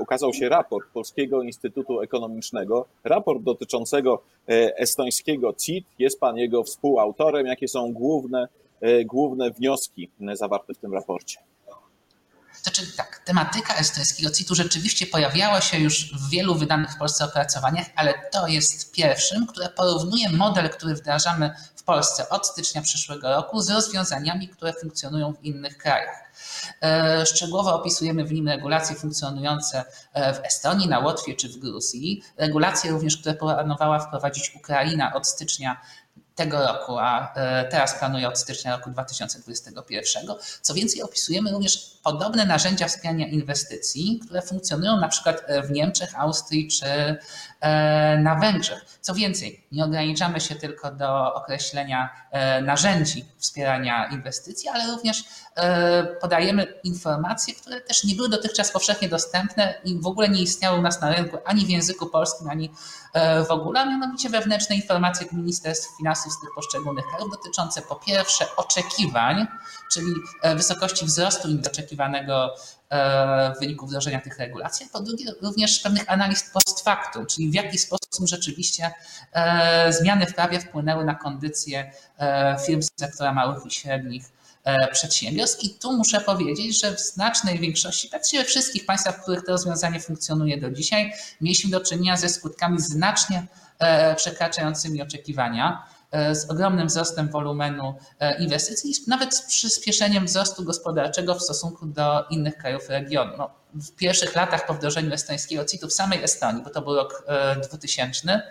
ukazał 0.00 0.32
się 0.32 0.48
raport 0.48 0.90
Polskiego 0.92 1.42
Instytutu 1.42 2.00
Ekonomicznego, 2.00 2.86
raport 3.04 3.42
dotyczącego 3.42 4.22
estońskiego 4.76 5.52
CIT. 5.52 5.86
Jest 5.98 6.20
pan 6.20 6.36
jego 6.36 6.62
współautorem. 6.62 7.46
Jakie 7.46 7.68
są 7.68 7.92
główne, 7.92 8.48
główne 9.04 9.50
wnioski 9.50 10.10
zawarte 10.32 10.74
w 10.74 10.78
tym 10.78 10.94
raporcie? 10.94 11.38
Znaczy 12.62 12.96
tak, 12.96 13.18
tematyka 13.24 13.74
estońskiego 13.74 14.30
CIT-u 14.30 14.54
rzeczywiście 14.54 15.06
pojawiała 15.06 15.60
się 15.60 15.78
już 15.78 16.14
w 16.14 16.30
wielu 16.30 16.54
wydanych 16.54 16.90
w 16.90 16.96
Polsce 16.98 17.24
opracowaniach, 17.24 17.86
ale 17.96 18.14
to 18.32 18.46
jest 18.46 18.92
pierwszym, 18.92 19.46
które 19.46 19.68
porównuje 19.68 20.30
model, 20.30 20.70
który 20.70 20.94
wdrażamy 20.94 21.54
w 21.76 21.82
Polsce 21.82 22.28
od 22.28 22.46
stycznia 22.46 22.82
przyszłego 22.82 23.30
roku 23.30 23.60
z 23.60 23.70
rozwiązaniami, 23.70 24.48
które 24.48 24.72
funkcjonują 24.72 25.32
w 25.32 25.44
innych 25.44 25.78
krajach. 25.78 26.28
E, 26.82 27.26
szczegółowo 27.26 27.74
opisujemy 27.74 28.24
w 28.24 28.32
nim 28.32 28.48
regulacje 28.48 28.96
funkcjonujące 28.96 29.84
e, 30.12 30.34
w 30.34 30.38
Estonii, 30.38 30.88
na 30.88 30.98
Łotwie 30.98 31.34
czy 31.34 31.48
w 31.48 31.56
Gruzji. 31.56 32.22
Regulacje 32.36 32.90
również, 32.90 33.16
które 33.16 33.34
planowała 33.34 33.98
wprowadzić 33.98 34.54
Ukraina 34.56 35.14
od 35.14 35.26
stycznia 35.26 35.80
tego 36.38 36.66
roku, 36.66 36.98
a 36.98 37.34
e, 37.34 37.64
teraz 37.64 37.98
planuje 37.98 38.28
od 38.28 38.38
stycznia 38.38 38.76
roku 38.76 38.90
2021. 38.90 40.22
Co 40.62 40.74
więcej, 40.74 41.02
opisujemy 41.02 41.52
również 41.52 41.98
podobne 42.02 42.44
narzędzia 42.44 42.88
wspierania 42.88 43.26
inwestycji, 43.26 44.20
które 44.24 44.42
funkcjonują 44.42 44.96
na 44.96 45.08
przykład 45.08 45.42
e, 45.46 45.62
w 45.62 45.70
Niemczech, 45.70 46.20
Austrii 46.20 46.68
czy 46.68 46.86
e, 47.60 48.18
na 48.18 48.34
Węgrzech. 48.34 48.98
Co 49.00 49.14
więcej, 49.14 49.64
nie 49.72 49.84
ograniczamy 49.84 50.40
się 50.40 50.54
tylko 50.54 50.90
do 50.90 51.34
określenia 51.34 52.28
narzędzi 52.62 53.24
wspierania 53.38 54.08
inwestycji, 54.12 54.68
ale 54.68 54.86
również 54.86 55.24
podajemy 56.20 56.66
informacje, 56.84 57.54
które 57.54 57.80
też 57.80 58.04
nie 58.04 58.14
były 58.14 58.28
dotychczas 58.28 58.72
powszechnie 58.72 59.08
dostępne 59.08 59.74
i 59.84 60.00
w 60.00 60.06
ogóle 60.06 60.28
nie 60.28 60.42
istniały 60.42 60.78
u 60.78 60.82
nas 60.82 61.00
na 61.00 61.12
rynku 61.12 61.38
ani 61.44 61.66
w 61.66 61.68
języku 61.68 62.06
polskim, 62.06 62.50
ani 62.50 62.70
w 63.48 63.50
ogóle, 63.50 63.80
a 63.80 63.84
mianowicie 63.84 64.28
wewnętrzne 64.28 64.76
informacje 64.76 65.26
Ministerstw 65.32 65.96
Finansów 65.96 66.27
z 66.30 66.40
tych 66.40 66.50
poszczególnych 66.54 67.06
krajów 67.06 67.30
dotyczące 67.30 67.82
po 67.82 67.96
pierwsze 67.96 68.56
oczekiwań, 68.56 69.46
czyli 69.92 70.12
e, 70.42 70.56
wysokości 70.56 71.06
wzrostu 71.06 71.48
oczekiwanego 71.66 72.54
e, 72.90 73.54
w 73.56 73.60
wyniku 73.60 73.86
wdrożenia 73.86 74.20
tych 74.20 74.38
regulacji, 74.38 74.86
a 74.86 74.92
po 74.92 75.00
drugie 75.00 75.32
również 75.42 75.80
pewnych 75.80 76.10
analiz 76.10 76.50
post 76.50 76.84
factum, 76.84 77.26
czyli 77.26 77.50
w 77.50 77.54
jaki 77.54 77.78
sposób 77.78 78.28
rzeczywiście 78.28 78.92
e, 79.32 79.92
zmiany 79.92 80.26
w 80.26 80.34
prawie 80.34 80.60
wpłynęły 80.60 81.04
na 81.04 81.14
kondycję 81.14 81.92
firm 82.66 82.82
z 82.82 82.90
sektora 83.00 83.32
małych 83.32 83.66
i 83.66 83.70
średnich 83.70 84.24
przedsiębiorstw. 84.92 85.64
I 85.64 85.70
tu 85.70 85.92
muszę 85.92 86.20
powiedzieć, 86.20 86.80
że 86.80 86.96
w 86.96 87.00
znacznej 87.00 87.58
większości, 87.58 88.08
praktycznie 88.08 88.38
we 88.38 88.44
wszystkich 88.44 88.86
państwach, 88.86 89.16
w 89.16 89.22
których 89.22 89.44
to 89.44 89.52
rozwiązanie 89.52 90.00
funkcjonuje 90.00 90.60
do 90.60 90.70
dzisiaj, 90.70 91.12
mieliśmy 91.40 91.70
do 91.70 91.80
czynienia 91.80 92.16
ze 92.16 92.28
skutkami 92.28 92.80
znacznie 92.80 93.46
przekraczającymi 94.16 95.02
oczekiwania. 95.02 95.86
E, 96.10 96.34
z 96.34 96.50
ogromnym 96.50 96.86
wzrostem 96.86 97.28
wolumenu 97.28 97.94
e, 98.20 98.38
inwestycji, 98.42 98.94
nawet 99.06 99.34
z 99.34 99.42
przyspieszeniem 99.42 100.26
wzrostu 100.26 100.64
gospodarczego 100.64 101.34
w 101.34 101.42
stosunku 101.42 101.86
do 101.86 102.26
innych 102.30 102.56
krajów 102.56 102.88
regionu. 102.88 103.32
No, 103.38 103.50
w 103.74 103.92
pierwszych 103.92 104.34
latach 104.34 104.66
po 104.66 104.74
wdrożeniu 104.74 105.12
estońskiego 105.12 105.64
CIT-u 105.64 105.88
w 105.88 105.92
samej 105.92 106.22
Estonii, 106.22 106.62
bo 106.62 106.70
to 106.70 106.82
był 106.82 106.96
rok 106.96 107.24
2000, 107.68 108.42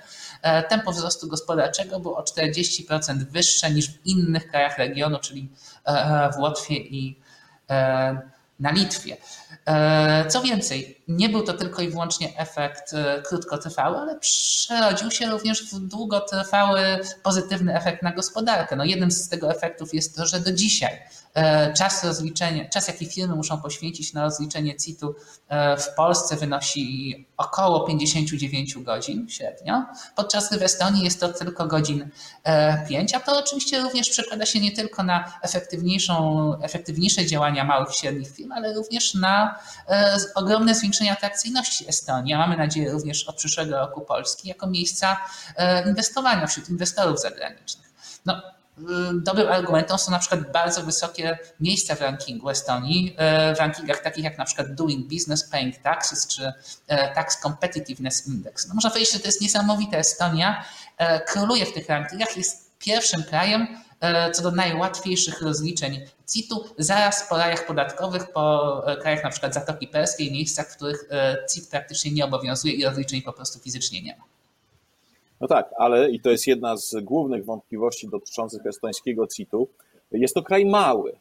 e, 0.42 0.64
tempo 0.64 0.92
wzrostu 0.92 1.28
gospodarczego 1.28 2.00
było 2.00 2.18
o 2.18 2.24
40% 2.24 3.18
wyższe 3.32 3.72
niż 3.72 3.90
w 3.90 4.06
innych 4.06 4.48
krajach 4.48 4.78
regionu, 4.78 5.20
czyli 5.20 5.50
w 6.36 6.40
Łotwie 6.40 6.76
i 6.76 7.20
na 8.60 8.72
Litwie. 8.72 9.18
E, 9.66 10.26
co 10.28 10.42
więcej, 10.42 11.04
nie 11.08 11.30
był 11.30 11.44
to 11.44 11.54
tylko 11.54 11.82
i 11.82 11.90
wyłącznie 11.90 12.38
efekt 12.38 12.94
e, 12.94 13.22
krótkotrwały, 13.22 13.98
ale 13.98 14.20
przerodził 14.20 15.12
się 15.12 15.26
również 15.26 15.74
w 15.74 15.80
długotrwały 15.80 16.82
pozytywny 17.24 17.76
efekt 17.76 18.04
na 18.04 18.12
gospodarkę. 18.12 18.76
No 18.76 18.86
jednym 18.86 19.12
z 19.12 19.30
tego 19.30 19.52
efektów 19.52 19.94
jest 19.94 20.16
to, 20.16 20.26
że 20.26 20.40
do 20.40 20.52
dzisiaj 20.52 21.00
E, 21.38 21.74
czas 21.74 22.04
rozliczenia, 22.04 22.70
czas 22.70 22.88
jaki 22.88 23.06
firmy 23.06 23.36
muszą 23.36 23.62
poświęcić 23.62 24.14
na 24.14 24.24
rozliczenie 24.24 24.76
CIT-u 24.76 25.16
w 25.78 25.96
Polsce 25.96 26.36
wynosi 26.36 27.26
około 27.38 27.88
59 27.88 28.78
godzin 28.78 29.30
średnio, 29.30 29.86
podczas 30.16 30.50
gdy 30.50 30.60
w 30.60 30.64
Estonii 30.64 31.04
jest 31.04 31.20
to 31.20 31.30
tylko 31.30 31.68
godzin 31.68 32.10
5, 32.90 33.14
e, 33.14 33.18
a 33.18 33.20
to 33.20 33.40
oczywiście 33.40 33.82
również 33.82 34.10
przekłada 34.10 34.46
się 34.46 34.60
nie 34.60 34.72
tylko 34.72 35.04
na 35.04 35.40
efektywniejszą, 35.42 36.54
efektywniejsze 36.62 37.26
działania 37.26 37.64
małych 37.64 37.90
i 37.90 38.00
średnich 38.00 38.30
firm, 38.32 38.47
ale 38.52 38.74
również 38.74 39.14
na 39.14 39.60
ogromne 40.36 40.76
zwiększenie 40.76 41.12
atrakcyjności 41.12 41.90
Estonii. 41.90 42.34
A 42.34 42.38
mamy 42.38 42.58
nadzieję 42.58 42.92
również 42.92 43.24
od 43.24 43.36
przyszłego 43.36 43.78
roku 43.78 44.02
Polski 44.02 44.48
jako 44.48 44.68
miejsca 44.68 45.18
inwestowania 45.86 46.48
wśród 46.48 46.70
inwestorów 46.70 47.22
zagranicznych. 47.22 47.94
No, 48.26 48.42
Y, 48.80 49.22
dobrym 49.22 49.48
argumentem 49.48 49.98
są 49.98 50.12
na 50.12 50.20
przykład 50.20 50.52
bardzo 50.52 50.84
wysokie 50.84 51.40
miejsca 51.60 51.96
w 51.96 52.02
rankingu 52.02 52.50
Estonii, 52.50 53.16
y, 53.52 53.56
w 53.56 53.60
rankingach 53.60 54.04
takich 54.04 54.24
jak 54.24 54.38
na 54.38 54.46
przykład 54.46 54.74
Doing 54.74 55.08
Business, 55.08 55.50
Paying 55.50 55.78
Taxes 55.78 56.28
czy 56.28 56.54
Tax 57.16 57.42
Competitiveness 57.42 58.28
Index. 58.28 58.68
No 58.68 58.74
można 58.74 58.90
powiedzieć, 58.90 59.14
że 59.14 59.20
to 59.20 59.28
jest 59.28 59.42
niesamowite. 59.42 59.98
Estonia 59.98 60.66
króluje 61.28 61.66
w 61.66 61.74
tych 61.74 61.90
rankingach, 61.90 62.38
jest 62.38 62.78
pierwszym 62.80 63.24
krajem 63.24 63.68
co 64.34 64.44
do 64.44 64.52
najłatwiejszych 64.52 65.42
rozliczeń 65.42 66.00
CIT-u, 66.34 66.64
zaraz 66.78 67.30
po 67.30 67.38
rajach 67.38 67.68
podatkowych, 67.68 68.32
po 68.32 68.84
krajach 69.02 69.24
na 69.24 69.30
przykład 69.30 69.54
Zatoki 69.54 69.88
Perskiej, 69.88 70.32
miejscach, 70.32 70.72
w 70.72 70.76
których 70.76 71.10
CIT 71.54 71.70
praktycznie 71.70 72.12
nie 72.12 72.26
obowiązuje 72.26 72.74
i 72.74 72.86
rozliczeń 72.86 73.22
po 73.22 73.34
prostu 73.34 73.60
fizycznie 73.60 74.02
nie 74.02 74.16
ma. 74.18 74.24
No 75.42 75.48
tak, 75.48 75.70
ale 75.78 76.10
i 76.10 76.20
to 76.20 76.30
jest 76.30 76.48
jedna 76.48 76.78
z 76.78 76.96
głównych 77.02 77.46
wątpliwości 77.46 78.08
dotyczących 78.10 78.66
estońskiego 78.66 79.28
CIT-u. 79.28 79.68
Jest 80.12 80.34
to 80.34 80.44
kraj 80.44 80.66
mały, 80.66 81.18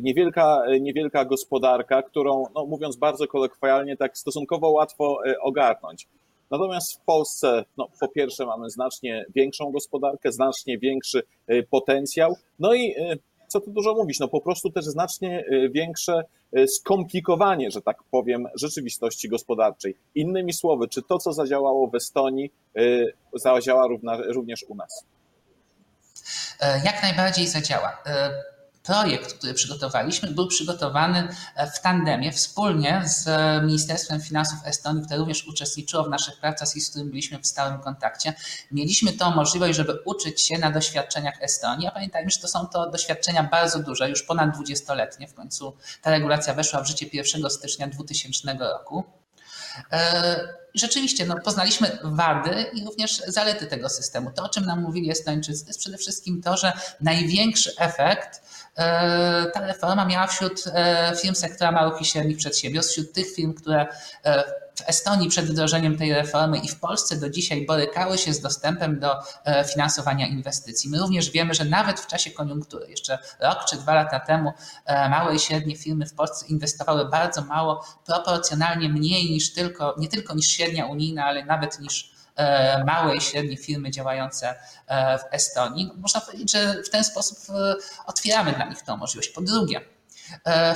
niewielka, 0.00 0.62
niewielka 0.80 1.24
gospodarka, 1.24 2.02
którą, 2.02 2.44
no 2.54 2.66
mówiąc 2.66 2.96
bardzo 2.96 3.26
kolokwialnie, 3.26 3.96
tak 3.96 4.18
stosunkowo 4.18 4.70
łatwo 4.70 5.18
ogarnąć. 5.40 6.08
Natomiast 6.50 6.94
w 6.94 7.00
Polsce, 7.00 7.64
no, 7.76 7.88
po 8.00 8.08
pierwsze, 8.08 8.46
mamy 8.46 8.70
znacznie 8.70 9.24
większą 9.34 9.72
gospodarkę, 9.72 10.32
znacznie 10.32 10.78
większy 10.78 11.22
potencjał, 11.70 12.36
no 12.58 12.74
i 12.74 12.94
co 13.48 13.60
tu 13.60 13.70
dużo 13.70 13.94
mówić, 13.94 14.20
no 14.20 14.28
po 14.28 14.40
prostu 14.40 14.70
też 14.70 14.84
znacznie 14.84 15.44
większe 15.70 16.22
skomplikowanie, 16.66 17.70
że 17.70 17.82
tak 17.82 18.02
powiem, 18.10 18.46
rzeczywistości 18.54 19.28
gospodarczej. 19.28 19.96
Innymi 20.14 20.52
słowy, 20.52 20.88
czy 20.88 21.02
to, 21.02 21.18
co 21.18 21.32
zadziałało 21.32 21.86
w 21.86 21.94
Estonii, 21.94 22.52
zadziała 23.34 23.88
również 24.28 24.62
u 24.68 24.74
nas? 24.74 25.04
Jak 26.84 27.02
najbardziej 27.02 27.46
zadziała 27.46 28.02
projekt, 28.82 29.32
który 29.32 29.54
przygotowaliśmy, 29.54 30.30
był 30.30 30.46
przygotowany 30.46 31.28
e, 31.56 31.70
w 31.70 31.80
tandemie 31.80 32.32
wspólnie 32.32 33.02
z 33.04 33.28
Ministerstwem 33.64 34.20
Finansów 34.20 34.58
Estonii, 34.64 35.04
które 35.04 35.18
również 35.18 35.46
uczestniczyło 35.46 36.04
w 36.04 36.10
naszych 36.10 36.40
pracach 36.40 36.76
i 36.76 36.80
z 36.80 36.90
którym 36.90 37.08
byliśmy 37.08 37.38
w 37.38 37.46
stałym 37.46 37.80
kontakcie. 37.80 38.34
Mieliśmy 38.70 39.12
tą 39.12 39.30
możliwość, 39.30 39.76
żeby 39.76 39.98
uczyć 40.04 40.40
się 40.42 40.58
na 40.58 40.70
doświadczeniach 40.70 41.42
Estonii, 41.42 41.86
a 41.86 41.90
pamiętajmy, 41.90 42.30
że 42.30 42.38
to 42.40 42.48
są 42.48 42.66
to 42.66 42.90
doświadczenia 42.90 43.42
bardzo 43.42 43.78
duże, 43.78 44.10
już 44.10 44.22
ponad 44.22 44.56
20-letnie. 44.56 45.28
W 45.28 45.34
końcu 45.34 45.76
ta 46.02 46.10
regulacja 46.10 46.54
weszła 46.54 46.82
w 46.82 46.86
życie 46.86 47.06
1 47.12 47.50
stycznia 47.50 47.86
2000 47.86 48.56
roku. 48.58 49.19
E, 49.92 50.60
rzeczywiście 50.74 51.26
no, 51.26 51.36
poznaliśmy 51.44 51.98
wady 52.02 52.66
i 52.72 52.84
również 52.84 53.22
zalety 53.26 53.66
tego 53.66 53.88
systemu. 53.88 54.30
To, 54.30 54.42
o 54.42 54.48
czym 54.48 54.66
nam 54.66 54.82
mówili 54.82 55.10
Estończycy, 55.10 55.64
to 55.64 55.70
jest 55.70 55.80
przede 55.80 55.98
wszystkim 55.98 56.42
to, 56.42 56.56
że 56.56 56.72
największy 57.00 57.72
efekt 57.78 58.42
e, 58.76 59.46
ta 59.54 59.66
reforma 59.66 60.04
miała 60.04 60.26
wśród 60.26 60.64
e, 60.66 61.12
firm 61.22 61.34
sektora 61.34 61.72
małych 61.72 62.00
i 62.00 62.04
średnich 62.04 62.36
przedsiębiorstw, 62.36 62.92
wśród 62.92 63.12
tych 63.12 63.34
firm, 63.34 63.54
które 63.54 63.86
w 64.80 64.88
Estonii 64.88 65.28
przed 65.28 65.46
wdrożeniem 65.46 65.98
tej 65.98 66.12
reformy 66.12 66.58
i 66.58 66.68
w 66.68 66.80
Polsce 66.80 67.16
do 67.16 67.30
dzisiaj 67.30 67.66
borykały 67.66 68.18
się 68.18 68.32
z 68.32 68.40
dostępem 68.40 69.00
do 69.00 69.14
e, 69.44 69.64
finansowania 69.64 70.26
inwestycji. 70.26 70.90
My 70.90 70.98
również 70.98 71.30
wiemy, 71.30 71.54
że 71.54 71.64
nawet 71.64 72.00
w 72.00 72.06
czasie 72.06 72.30
koniunktury, 72.30 72.90
jeszcze 72.90 73.18
rok 73.40 73.64
czy 73.70 73.76
dwa 73.76 73.94
lata 73.94 74.20
temu, 74.20 74.52
e, 74.86 75.08
małe 75.08 75.34
i 75.34 75.38
średnie 75.38 75.76
firmy 75.76 76.06
w 76.06 76.14
Polsce 76.14 76.46
inwestowały 76.46 77.08
bardzo 77.08 77.42
mało, 77.42 77.84
proporcjonalnie 78.06 78.88
mniej 78.88 79.30
niż 79.30 79.52
tylko, 79.52 79.94
nie 79.98 80.08
tylko 80.08 80.34
niż 80.34 80.46
średnia 80.46 80.86
unijna, 80.86 81.24
ale 81.24 81.44
nawet 81.44 81.80
niż 81.80 82.12
e, 82.36 82.84
małe 82.84 83.16
i 83.16 83.20
średnie 83.20 83.56
firmy 83.56 83.90
działające 83.90 84.54
w 85.18 85.34
Estonii. 85.34 85.90
Można 85.96 86.20
powiedzieć, 86.20 86.52
że 86.52 86.82
w 86.82 86.90
ten 86.90 87.04
sposób 87.04 87.38
otwieramy 88.06 88.52
dla 88.52 88.68
nich 88.68 88.82
tą 88.82 88.96
możliwość. 88.96 89.28
Po 89.28 89.40
drugie, 89.40 89.80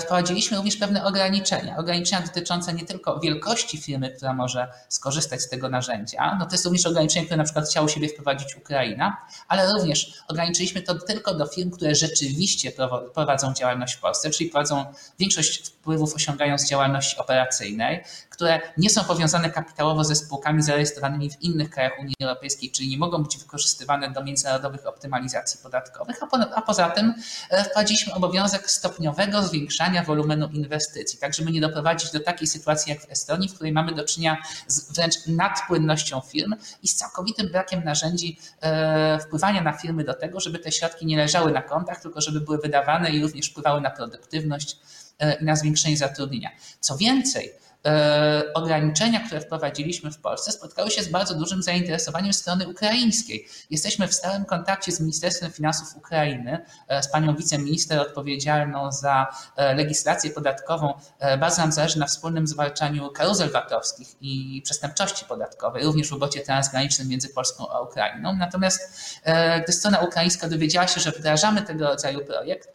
wprowadziliśmy 0.00 0.56
również 0.56 0.76
pewne 0.76 1.04
ograniczenia. 1.04 1.76
Ograniczenia 1.76 2.22
dotyczące 2.22 2.74
nie 2.74 2.84
tylko 2.84 3.20
wielkości 3.20 3.78
firmy, 3.78 4.10
która 4.10 4.32
może 4.32 4.68
skorzystać 4.88 5.42
z 5.42 5.48
tego 5.48 5.68
narzędzia, 5.68 6.36
no 6.38 6.46
to 6.46 6.52
jest 6.52 6.64
również 6.64 6.86
ograniczenie, 6.86 7.24
które 7.24 7.36
na 7.36 7.44
przykład 7.44 7.68
chciało 7.68 7.88
siebie 7.88 8.08
wprowadzić 8.08 8.56
Ukraina, 8.56 9.16
ale 9.48 9.72
również 9.72 10.12
ograniczyliśmy 10.28 10.82
to 10.82 10.94
tylko 10.94 11.34
do 11.34 11.46
firm, 11.46 11.70
które 11.70 11.94
rzeczywiście 11.94 12.72
prowadzą 13.14 13.54
działalność 13.54 13.94
w 13.94 14.00
Polsce, 14.00 14.30
czyli 14.30 14.50
prowadzą 14.50 14.84
większość 15.18 15.68
wpływów 15.68 16.14
osiągają 16.14 16.58
z 16.58 16.68
działalności 16.68 17.18
operacyjnej, 17.18 18.04
które 18.34 18.60
nie 18.76 18.90
są 18.90 19.04
powiązane 19.04 19.50
kapitałowo 19.50 20.04
ze 20.04 20.14
spółkami 20.14 20.62
zarejestrowanymi 20.62 21.30
w 21.30 21.42
innych 21.42 21.70
krajach 21.70 21.92
Unii 22.00 22.14
Europejskiej, 22.22 22.70
czyli 22.70 22.88
nie 22.88 22.98
mogą 22.98 23.22
być 23.22 23.38
wykorzystywane 23.38 24.10
do 24.10 24.24
międzynarodowych 24.24 24.86
optymalizacji 24.86 25.60
podatkowych, 25.62 26.22
a, 26.22 26.26
po, 26.26 26.36
a 26.54 26.62
poza 26.62 26.90
tym 26.90 27.14
e, 27.50 27.64
wprowadziliśmy 27.64 28.14
obowiązek 28.14 28.70
stopniowego 28.70 29.42
zwiększania 29.42 30.04
wolumenu 30.04 30.48
inwestycji, 30.52 31.18
tak 31.18 31.34
żeby 31.34 31.52
nie 31.52 31.60
doprowadzić 31.60 32.12
do 32.12 32.20
takiej 32.20 32.48
sytuacji 32.48 32.92
jak 32.92 33.02
w 33.02 33.10
Estonii, 33.10 33.48
w 33.48 33.54
której 33.54 33.72
mamy 33.72 33.92
do 33.94 34.04
czynienia 34.04 34.36
z 34.66 34.92
wręcz 34.92 35.14
nadpłynnością 35.26 36.20
firm 36.20 36.54
i 36.82 36.88
z 36.88 36.96
całkowitym 36.96 37.48
brakiem 37.48 37.84
narzędzi 37.84 38.38
e, 38.60 39.18
wpływania 39.18 39.62
na 39.62 39.72
firmy 39.72 40.04
do 40.04 40.14
tego, 40.14 40.40
żeby 40.40 40.58
te 40.58 40.72
środki 40.72 41.06
nie 41.06 41.16
leżały 41.16 41.52
na 41.52 41.62
kontach, 41.62 42.00
tylko 42.00 42.20
żeby 42.20 42.40
były 42.40 42.58
wydawane 42.58 43.10
i 43.10 43.22
również 43.22 43.50
wpływały 43.50 43.80
na 43.80 43.90
produktywność 43.90 44.76
e, 45.18 45.34
i 45.34 45.44
na 45.44 45.56
zwiększenie 45.56 45.96
zatrudnienia. 45.96 46.50
Co 46.80 46.96
więcej, 46.96 47.63
ograniczenia, 48.54 49.20
które 49.20 49.40
wprowadziliśmy 49.40 50.10
w 50.10 50.18
Polsce, 50.18 50.52
spotkały 50.52 50.90
się 50.90 51.02
z 51.02 51.08
bardzo 51.08 51.34
dużym 51.34 51.62
zainteresowaniem 51.62 52.32
strony 52.32 52.68
ukraińskiej. 52.68 53.48
Jesteśmy 53.70 54.08
w 54.08 54.14
stałym 54.14 54.44
kontakcie 54.44 54.92
z 54.92 55.00
Ministerstwem 55.00 55.50
Finansów 55.50 55.96
Ukrainy, 55.96 56.64
e, 56.88 57.02
z 57.02 57.08
panią 57.08 57.36
wiceminister 57.36 58.00
odpowiedzialną 58.00 58.92
za 58.92 59.26
e, 59.56 59.74
legislację 59.74 60.30
podatkową. 60.30 60.94
Bardzo 61.40 61.62
nam 61.62 61.72
zależy 61.72 61.98
na 61.98 62.06
wspólnym 62.06 62.46
zwalczaniu 62.46 63.10
karuzel 63.10 63.50
VAT-owskich 63.50 64.08
i 64.20 64.62
przestępczości 64.64 65.24
podatkowej, 65.24 65.84
również 65.84 66.08
w 66.08 66.12
robocie 66.12 66.40
transgranicznym 66.40 67.08
między 67.08 67.28
Polską 67.28 67.70
a 67.70 67.80
Ukrainą. 67.80 68.36
Natomiast 68.36 68.80
gdy 69.64 69.72
strona 69.72 69.98
ukraińska 69.98 70.48
dowiedziała 70.48 70.86
się, 70.86 71.00
że 71.00 71.10
wdrażamy 71.10 71.62
tego 71.62 71.88
rodzaju 71.88 72.24
projekt, 72.24 72.68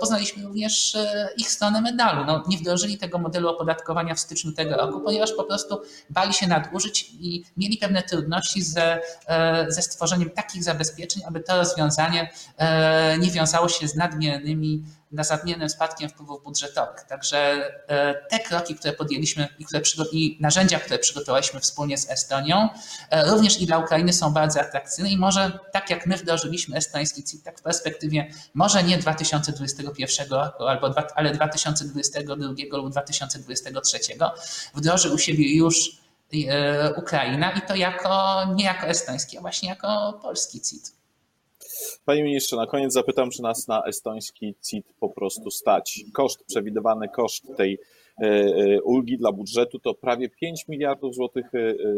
poznaliśmy 0.00 0.42
również 0.42 0.96
ich 1.36 1.50
stronę 1.50 1.80
medalu. 1.80 2.24
No, 2.24 2.44
nie 2.48 2.58
wdrożyli 2.58 2.98
tego 2.98 3.18
modelu 3.18 3.48
opodatkowania 3.48 4.14
w 4.14 4.20
styczniu 4.20 4.45
tego 4.52 4.76
roku, 4.76 5.00
ponieważ 5.00 5.32
po 5.32 5.44
prostu 5.44 5.80
bali 6.10 6.34
się 6.34 6.46
nadużyć 6.46 7.10
i 7.20 7.44
mieli 7.56 7.78
pewne 7.78 8.02
trudności 8.02 8.62
ze, 8.62 9.00
e, 9.26 9.66
ze 9.68 9.82
stworzeniem 9.82 10.30
takich 10.30 10.64
zabezpieczeń, 10.64 11.22
aby 11.26 11.40
to 11.40 11.56
rozwiązanie 11.56 12.30
e, 12.58 13.18
nie 13.18 13.30
wiązało 13.30 13.68
się 13.68 13.88
z 13.88 13.94
nadmiernymi 13.94 14.82
nadmiernym 15.12 15.68
spadkiem 15.68 16.08
wpływów 16.08 16.44
budżetowych. 16.44 17.04
Także 17.04 17.38
e, 17.88 18.14
te 18.14 18.38
kroki, 18.38 18.74
które 18.74 18.92
podjęliśmy 18.92 19.48
i, 19.58 19.64
które, 19.64 19.82
i 20.12 20.38
narzędzia, 20.40 20.80
które 20.80 20.98
przygotowaliśmy 20.98 21.60
wspólnie 21.60 21.98
z 21.98 22.10
Estonią, 22.10 22.68
również 23.26 23.60
i 23.60 23.66
dla 23.66 23.78
Ukrainy 23.78 24.12
są 24.12 24.32
bardzo 24.32 24.60
atrakcyjne 24.60 25.10
i 25.10 25.16
może 25.18 25.58
tak 25.72 25.90
jak 25.90 26.06
my 26.06 26.16
wdrożyliśmy 26.16 26.76
estoński 26.76 27.24
CIT, 27.24 27.44
tak 27.44 27.58
w 27.58 27.62
perspektywie 27.62 28.30
może 28.54 28.82
nie 28.82 28.98
2021 28.98 30.28
roku, 30.30 30.64
albo, 30.64 30.94
ale 31.14 31.30
2022 31.32 32.34
lub 32.72 32.90
2023 32.90 33.98
wdroży 34.74 35.10
u 35.10 35.18
siebie 35.18 35.56
już 35.56 36.00
e, 36.48 36.94
Ukraina 36.94 37.50
i 37.50 37.60
to 37.60 37.74
jako, 37.74 38.44
nie 38.54 38.64
jako 38.64 38.86
estoński, 38.86 39.38
a 39.38 39.40
właśnie 39.40 39.68
jako 39.68 40.18
polski 40.22 40.60
CIT. 40.60 40.96
Panie 42.04 42.24
ministrze, 42.24 42.56
na 42.56 42.66
koniec 42.66 42.92
zapytam, 42.92 43.30
czy 43.30 43.42
nas 43.42 43.68
na 43.68 43.82
estoński 43.84 44.54
CIT 44.62 44.86
po 45.00 45.08
prostu 45.08 45.50
stać. 45.50 46.00
Koszt, 46.12 46.44
przewidywany 46.44 47.08
koszt 47.08 47.56
tej 47.56 47.78
e, 48.18 48.24
e, 48.24 48.82
ulgi 48.82 49.18
dla 49.18 49.32
budżetu 49.32 49.78
to 49.78 49.94
prawie 49.94 50.28
5 50.28 50.68
miliardów 50.68 51.14
złotych, 51.14 51.46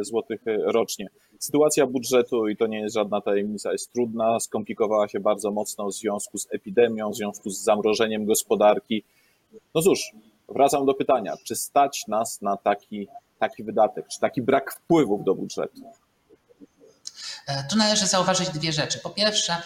złotych 0.01 0.43
rocznie. 0.65 1.09
Sytuacja 1.39 1.87
budżetu, 1.87 2.49
i 2.49 2.57
to 2.57 2.67
nie 2.67 2.81
jest 2.81 2.95
żadna 2.95 3.21
tajemnica, 3.21 3.73
jest 3.73 3.93
trudna, 3.93 4.41
skomplikowała 4.41 5.09
się 5.09 5.21
bardzo 5.21 5.51
mocno 5.51 5.87
w 5.87 5.95
związku 5.95 6.39
z 6.39 6.47
epidemią, 6.51 7.11
w 7.11 7.17
związku 7.17 7.51
z 7.51 7.63
zamrożeniem 7.63 8.25
gospodarki. 8.25 9.03
No 9.75 9.83
cóż, 9.83 10.13
wracam 10.49 10.87
do 10.87 10.95
pytania, 10.95 11.35
czy 11.45 11.57
stać 11.57 12.05
nas 12.09 12.43
na 12.43 12.57
taki, 12.57 13.09
taki 13.39 13.65
wydatek, 13.65 14.09
czy 14.09 14.21
taki 14.21 14.43
brak 14.43 14.73
wpływów 14.73 15.25
do 15.25 15.35
budżetu? 15.35 15.81
E, 17.49 17.65
tu 17.65 17.77
należy 17.77 18.07
zauważyć 18.07 18.49
dwie 18.49 18.73
rzeczy. 18.73 18.99
Po 18.99 19.11
pierwsze, 19.11 19.57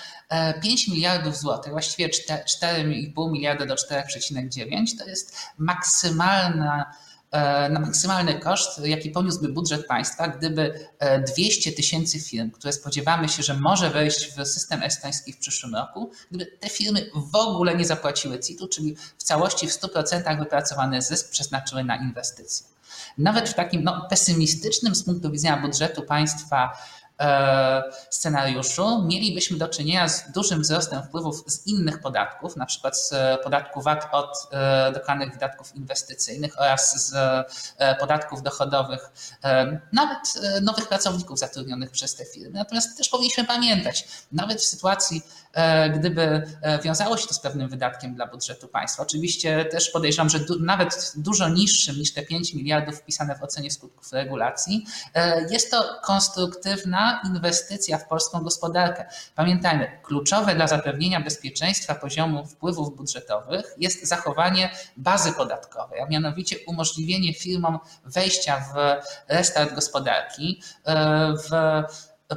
5 0.63 0.89
e, 0.89 0.91
miliardów 0.91 1.37
złotych, 1.37 1.73
właściwie 1.73 2.09
4,5 2.09 3.33
miliarda 3.33 3.67
do 3.67 3.75
4,9 3.75 4.99
to 4.99 5.09
jest 5.09 5.37
maksymalna 5.59 6.93
E, 7.33 7.69
na 7.69 7.81
maksymalny 7.81 8.41
koszt, 8.41 8.81
jaki 8.85 9.11
poniósłby 9.11 9.49
budżet 9.49 9.87
państwa, 9.87 10.29
gdyby 10.29 10.89
200 11.37 11.71
e, 11.71 11.73
tysięcy 11.73 12.21
firm, 12.21 12.51
które 12.51 12.73
spodziewamy 12.73 13.29
się, 13.29 13.43
że 13.43 13.55
może 13.55 13.91
wejść 13.91 14.33
w 14.37 14.47
system 14.47 14.83
estoński 14.83 15.33
w 15.33 15.39
przyszłym 15.39 15.75
roku, 15.75 16.11
gdyby 16.31 16.47
te 16.47 16.69
firmy 16.69 17.11
w 17.33 17.37
ogóle 17.37 17.77
nie 17.77 17.85
zapłaciły 17.85 18.41
CIT-u, 18.41 18.69
czyli 18.69 18.97
w 19.19 19.23
całości 19.23 19.69
w 19.69 19.71
100% 19.71 20.39
wypracowany 20.39 21.03
zysk 21.03 21.31
przeznaczyły 21.31 21.85
na 21.85 21.97
inwestycje. 21.97 22.67
Nawet 23.19 23.49
w 23.49 23.55
takim 23.55 23.85
no, 23.85 24.07
pesymistycznym 24.11 24.95
z 24.95 25.05
punktu 25.05 25.31
widzenia 25.31 25.57
budżetu 25.57 26.03
państwa 26.03 26.79
scenariuszu. 28.11 29.05
Mielibyśmy 29.07 29.59
do 29.59 29.69
czynienia 29.69 30.09
z 30.09 30.33
dużym 30.33 30.63
wzrostem 30.63 31.03
wpływów 31.03 31.45
z 31.47 31.67
innych 31.67 32.01
podatków, 32.01 32.57
na 32.57 32.67
przykład 32.67 32.99
z 32.99 33.15
podatku 33.43 33.83
VAT 33.83 34.09
od 34.13 34.49
e, 34.51 34.93
dokonanych 34.93 35.33
wydatków 35.33 35.77
inwestycyjnych 35.77 36.61
oraz 36.61 37.09
z 37.09 37.15
e, 37.79 37.95
podatków 37.95 38.43
dochodowych, 38.43 39.11
nawet 39.93 40.19
nowych 40.63 40.89
pracowników 40.89 41.39
zatrudnionych 41.39 41.91
przez 41.91 42.15
te 42.15 42.25
firmy. 42.25 42.59
Natomiast 42.59 42.99
też 42.99 43.09
powinniśmy 43.09 43.45
pamiętać, 43.45 44.09
nawet 44.33 44.61
w 44.61 44.65
sytuacji, 44.65 45.23
gdyby 45.95 46.43
wiązało 46.83 47.17
się 47.17 47.29
to 47.29 47.35
z 47.35 47.41
pewnym 47.41 47.69
wydatkiem 47.69 48.15
dla 48.15 48.27
budżetu 48.27 48.69
państwa, 48.69 49.03
oczywiście 49.03 49.65
też 49.65 49.91
podejrzewam, 49.91 50.29
że 50.29 50.39
nawet 50.61 51.13
dużo 51.17 51.49
niższym 51.49 51.97
niż 51.97 52.13
te 52.13 52.23
5 52.23 52.55
miliardów 52.55 52.97
wpisane 52.99 53.39
w 53.39 53.43
ocenie 53.43 53.71
skutków 53.71 54.13
regulacji, 54.13 54.87
jest 55.51 55.71
to 55.71 56.01
konstruktywna 56.03 57.12
inwestycja 57.25 57.99
w 57.99 58.09
polską 58.09 58.41
gospodarkę. 58.41 59.07
Pamiętajmy, 59.35 60.01
kluczowe 60.03 60.55
dla 60.55 60.67
zapewnienia 60.67 61.21
bezpieczeństwa 61.21 61.95
poziomu 61.95 62.47
wpływów 62.47 62.97
budżetowych 62.97 63.75
jest 63.79 64.07
zachowanie 64.09 64.71
bazy 64.97 65.33
podatkowej, 65.33 66.01
a 66.01 66.07
mianowicie 66.07 66.57
umożliwienie 66.67 67.35
firmom 67.35 67.79
wejścia 68.05 68.61
w 68.61 68.75
restart 69.29 69.75
gospodarki, 69.75 70.63
e, 70.85 71.35
w 71.37 71.51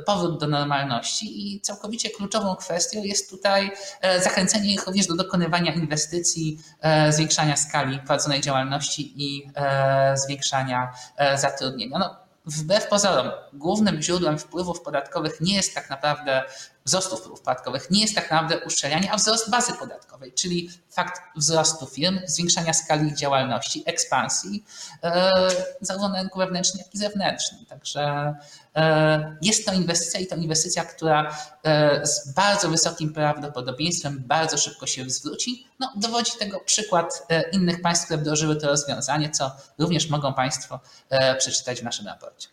powrót 0.05 0.39
do 0.39 0.47
normalności 0.47 1.55
i 1.55 1.61
całkowicie 1.61 2.09
kluczową 2.09 2.55
kwestią 2.55 3.03
jest 3.03 3.29
tutaj 3.29 3.71
e, 4.01 4.21
zachęcenie 4.21 4.73
ich 4.73 4.85
również 4.85 5.07
do 5.07 5.15
dokonywania 5.15 5.73
inwestycji, 5.73 6.59
e, 6.81 7.13
zwiększania 7.13 7.55
skali 7.55 7.97
prowadzonej 7.97 8.41
działalności 8.41 9.13
i 9.15 9.51
zwiększania 10.15 10.93
zatrudnienia. 11.35 11.99
No, 11.99 12.24
wbrew 12.45 12.87
pozorom, 12.87 13.31
głównym 13.53 14.01
źródłem 14.01 14.39
wpływów 14.39 14.81
podatkowych 14.81 15.41
nie 15.41 15.55
jest 15.55 15.75
tak 15.75 15.89
naprawdę 15.89 16.43
wzrostu 16.85 17.17
wpływów 17.17 17.41
podatkowych, 17.41 17.91
nie 17.91 18.01
jest 18.01 18.15
tak 18.15 18.31
naprawdę 18.31 18.59
uszczelnianie, 18.65 19.11
a 19.11 19.17
wzrost 19.17 19.49
bazy 19.49 19.73
podatkowej, 19.73 20.33
czyli 20.33 20.69
fakt 20.89 21.21
wzrostu 21.35 21.85
firm, 21.85 22.19
zwiększania 22.25 22.73
skali 22.73 23.07
ich 23.07 23.17
działalności, 23.17 23.83
ekspansji, 23.85 24.63
zarówno 25.81 26.09
na 26.09 26.19
rynku 26.21 26.39
wewnętrznym, 26.39 26.83
jak 26.85 26.95
i 26.95 26.97
zewnętrznym. 26.97 27.65
Także 27.65 28.35
E, 28.75 29.37
jest 29.41 29.65
to 29.65 29.73
inwestycja 29.73 30.19
i 30.19 30.27
to 30.27 30.35
inwestycja, 30.35 30.85
która 30.85 31.37
e, 31.63 32.05
z 32.07 32.33
bardzo 32.33 32.69
wysokim 32.69 33.13
prawdopodobieństwem 33.13 34.23
bardzo 34.27 34.57
szybko 34.57 34.87
się 34.87 35.09
zwróci. 35.09 35.67
No, 35.79 35.93
dowodzi 35.95 36.31
tego 36.39 36.59
przykład 36.59 37.25
e, 37.29 37.49
innych 37.49 37.81
państw, 37.81 38.05
które 38.05 38.21
wdrożyły 38.21 38.55
to 38.55 38.67
rozwiązanie, 38.67 39.29
co 39.29 39.51
również 39.79 40.09
mogą 40.09 40.33
Państwo 40.33 40.79
przeczytać 41.37 41.79
w 41.79 41.83
naszym 41.83 42.07
raporcie. 42.07 42.47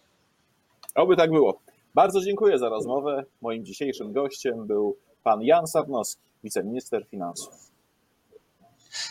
Oby 0.95 1.17
tak 1.17 1.31
było. 1.31 1.61
Bardzo 1.95 2.21
dziękuję 2.21 2.59
za 2.59 2.69
rozmowę. 2.69 3.25
Moim 3.41 3.65
dzisiejszym 3.65 4.13
gościem 4.13 4.67
był 4.67 4.97
pan 5.23 5.43
Jan 5.43 5.67
Sarnowski, 5.67 6.23
wiceminister 6.45 7.07
finansów. 7.11 7.55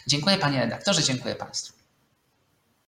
Dziękuję 0.08 0.38
panie 0.38 0.60
redaktorze, 0.60 1.04
dziękuję 1.04 1.36
Państwu. 1.36 1.81